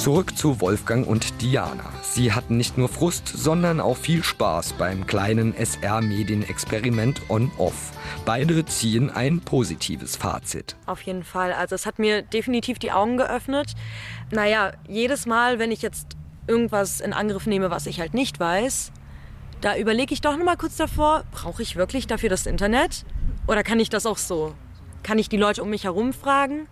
Zurück 0.07 0.39
zu 0.39 0.61
Wolfgang 0.61 1.05
und 1.05 1.43
Diana. 1.43 1.91
Sie 2.01 2.33
hatten 2.33 2.57
nicht 2.57 2.79
nur 2.79 2.89
Frust, 2.89 3.27
sondern 3.27 3.81
auch 3.81 3.97
viel 3.97 4.23
Spaß 4.23 4.75
beim 4.75 5.05
kleinen 5.05 5.53
SR-Medienexperiment 5.53 7.23
On-Off. 7.29 7.91
Beide 8.25 8.65
ziehen 8.67 9.11
ein 9.11 9.41
positives 9.41 10.15
Fazit. 10.15 10.77
Auf 10.87 11.03
jeden 11.03 11.25
Fall. 11.25 11.53
Also 11.53 11.75
es 11.75 11.87
hat 11.87 11.99
mir 11.99 12.23
definitiv 12.23 12.79
die 12.79 12.93
Augen 12.93 13.17
geöffnet. 13.17 13.75
Naja, 14.31 14.75
jedes 14.87 15.27
Mal, 15.27 15.59
wenn 15.59 15.73
ich 15.73 15.83
jetzt 15.83 16.17
irgendwas 16.47 17.01
in 17.01 17.13
Angriff 17.13 17.47
nehme, 17.47 17.73
was 17.73 17.89
ich 17.89 17.99
halt 17.99 18.15
nicht 18.15 18.39
weiß, 18.39 18.93
da 19.61 19.77
überlege 19.77 20.15
ich 20.15 20.21
doch 20.21 20.37
noch 20.37 20.45
mal 20.45 20.57
kurz 20.57 20.77
davor, 20.77 21.25
brauche 21.33 21.63
ich 21.63 21.75
wirklich 21.75 22.07
dafür 22.07 22.29
das 22.29 22.47
Internet? 22.47 23.05
Oder 23.49 23.65
kann 23.65 23.81
ich 23.81 23.89
das 23.89 24.07
auch 24.07 24.19
so? 24.19 24.55
Kann 25.07 25.21
ich 25.21 25.29
die 25.29 25.37
Leute 25.37 25.63
um 25.63 25.71
mich 25.71 25.85
herum 25.85 26.13
fragen? 26.13 26.67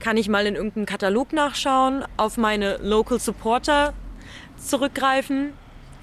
Kann 0.00 0.18
ich 0.18 0.28
mal 0.28 0.44
in 0.44 0.54
irgendeinem 0.54 0.84
Katalog 0.84 1.32
nachschauen, 1.32 2.04
auf 2.18 2.36
meine 2.36 2.76
Local 2.76 3.18
Supporter 3.18 3.94
zurückgreifen? 4.58 5.54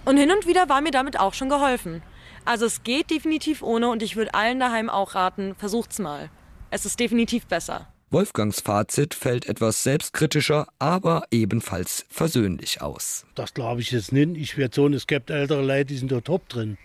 Und 0.04 0.18
hin 0.18 0.32
und 0.32 0.48
wieder 0.48 0.70
war 0.70 0.82
mir 0.82 0.90
damit 0.90 1.20
auch 1.20 1.36
schon 1.36 1.50
geholfen. 1.50 2.02
Also 2.46 2.66
es 2.66 2.82
geht 2.82 3.12
definitiv 3.12 3.62
ohne 3.62 3.90
und 3.90 4.02
ich 4.02 4.16
würde 4.16 4.34
allen 4.34 4.60
daheim 4.60 4.90
auch 4.90 5.14
raten, 5.14 5.54
versucht's 5.56 6.00
mal. 6.00 6.32
Es 6.72 6.84
ist 6.88 7.00
definitiv 7.00 7.46
besser. 7.46 7.88
Wolfgangs 8.10 8.60
Fazit 8.60 9.14
fällt 9.14 9.46
etwas 9.46 9.84
selbstkritischer, 9.84 10.68
aber 10.80 11.26
ebenfalls 11.30 12.08
versöhnlich 12.10 12.82
aus. 12.82 13.28
Das 13.36 13.54
glaube 13.54 13.82
ich 13.82 13.92
jetzt 13.92 14.12
nicht. 14.12 14.36
Ich 14.36 14.58
werde 14.58 14.74
so, 14.74 14.88
es 14.88 15.06
gibt 15.06 15.30
ältere 15.30 15.62
Leute, 15.62 15.86
die 15.86 15.98
sind 15.98 16.12
da 16.12 16.22
top 16.22 16.50
drin. 16.50 16.80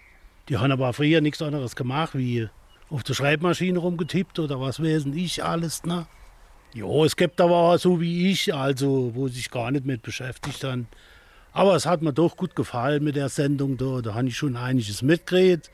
Die 0.50 0.58
haben 0.58 0.70
aber 0.70 0.92
früher 0.92 1.22
nichts 1.22 1.40
anderes 1.40 1.76
gemacht, 1.76 2.10
wie 2.14 2.50
auf 2.92 3.02
der 3.02 3.14
Schreibmaschine 3.14 3.78
rumgetippt 3.78 4.38
oder 4.38 4.60
was 4.60 4.82
weiß 4.82 5.06
ich 5.14 5.42
alles. 5.42 5.82
Ne? 5.84 6.06
Ja, 6.74 7.04
es 7.04 7.16
gibt 7.16 7.40
aber 7.40 7.56
auch 7.56 7.78
so 7.78 8.00
wie 8.00 8.30
ich, 8.30 8.54
also 8.54 9.12
wo 9.14 9.28
sich 9.28 9.50
gar 9.50 9.70
nicht 9.70 9.86
mit 9.86 10.02
beschäftigt 10.02 10.62
haben. 10.62 10.86
Aber 11.52 11.74
es 11.74 11.86
hat 11.86 12.02
mir 12.02 12.12
doch 12.12 12.36
gut 12.36 12.54
gefallen 12.54 13.02
mit 13.02 13.16
der 13.16 13.28
Sendung 13.28 13.76
da. 13.76 14.00
Da 14.02 14.14
habe 14.14 14.28
ich 14.28 14.36
schon 14.36 14.56
einiges 14.56 15.02
mitgekriegt. 15.02 15.70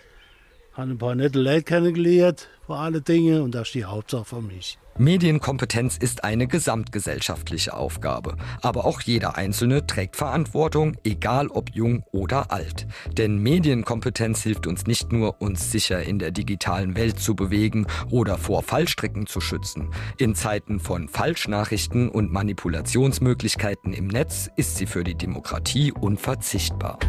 Habe 0.79 0.93
ein 0.93 0.99
paar 0.99 1.17
nette 1.17 1.41
Leute 1.41 1.65
kennengelernt, 1.65 2.47
vor 2.65 2.79
alle 2.79 3.01
Dinge, 3.01 3.43
und 3.43 3.53
das 3.53 3.67
ist 3.67 3.75
die 3.75 3.85
Hauptsache 3.85 4.25
für 4.25 4.41
mich. 4.41 4.79
Medienkompetenz 4.97 5.97
ist 5.97 6.23
eine 6.23 6.47
gesamtgesellschaftliche 6.47 7.75
Aufgabe. 7.75 8.37
Aber 8.63 8.85
auch 8.85 9.01
jeder 9.01 9.37
Einzelne 9.37 9.89
trägt 9.89 10.15
Verantwortung, 10.15 10.97
egal 11.03 11.49
ob 11.49 11.75
jung 11.75 12.05
oder 12.13 12.53
alt. 12.53 12.87
Denn 13.11 13.39
Medienkompetenz 13.39 14.45
hilft 14.45 14.69
uns 14.69 14.87
nicht 14.87 15.11
nur, 15.11 15.43
uns 15.43 15.73
sicher 15.73 16.05
in 16.05 16.21
der 16.21 16.31
digitalen 16.31 16.95
Welt 16.95 17.19
zu 17.19 17.35
bewegen 17.35 17.89
oder 18.09 18.39
vor 18.39 18.63
Fallstricken 18.63 19.27
zu 19.27 19.41
schützen. 19.41 19.91
In 20.17 20.37
Zeiten 20.37 20.79
von 20.79 21.09
Falschnachrichten 21.09 22.09
und 22.09 22.31
Manipulationsmöglichkeiten 22.31 23.93
im 23.93 24.07
Netz 24.07 24.49
ist 24.55 24.77
sie 24.77 24.87
für 24.87 25.03
die 25.03 25.17
Demokratie 25.17 25.91
unverzichtbar. 25.91 27.01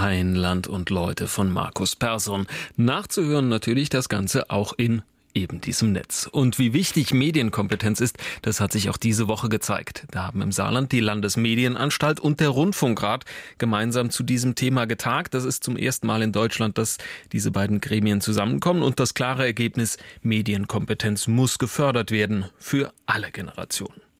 Ein 0.00 0.34
Land 0.34 0.66
und 0.66 0.88
Leute 0.88 1.28
von 1.28 1.52
Markus 1.52 1.94
Persson. 1.94 2.46
Nachzuhören 2.78 3.50
natürlich 3.50 3.90
das 3.90 4.08
Ganze 4.08 4.48
auch 4.48 4.72
in 4.72 5.02
eben 5.34 5.60
diesem 5.60 5.92
Netz. 5.92 6.26
Und 6.26 6.58
wie 6.58 6.72
wichtig 6.72 7.12
Medienkompetenz 7.12 8.00
ist, 8.00 8.16
das 8.40 8.60
hat 8.60 8.72
sich 8.72 8.88
auch 8.88 8.96
diese 8.96 9.28
Woche 9.28 9.50
gezeigt. 9.50 10.06
Da 10.10 10.22
haben 10.22 10.40
im 10.40 10.52
Saarland 10.52 10.92
die 10.92 11.00
Landesmedienanstalt 11.00 12.18
und 12.18 12.40
der 12.40 12.48
Rundfunkrat 12.48 13.26
gemeinsam 13.58 14.08
zu 14.08 14.22
diesem 14.22 14.54
Thema 14.54 14.86
getagt. 14.86 15.34
Das 15.34 15.44
ist 15.44 15.64
zum 15.64 15.76
ersten 15.76 16.06
Mal 16.06 16.22
in 16.22 16.32
Deutschland, 16.32 16.78
dass 16.78 16.96
diese 17.32 17.50
beiden 17.50 17.82
Gremien 17.82 18.22
zusammenkommen 18.22 18.82
und 18.82 19.00
das 19.00 19.12
klare 19.12 19.44
Ergebnis, 19.44 19.98
Medienkompetenz 20.22 21.26
muss 21.26 21.58
gefördert 21.58 22.10
werden 22.10 22.46
für 22.56 22.90
alle 23.04 23.30
Generationen. 23.32 24.00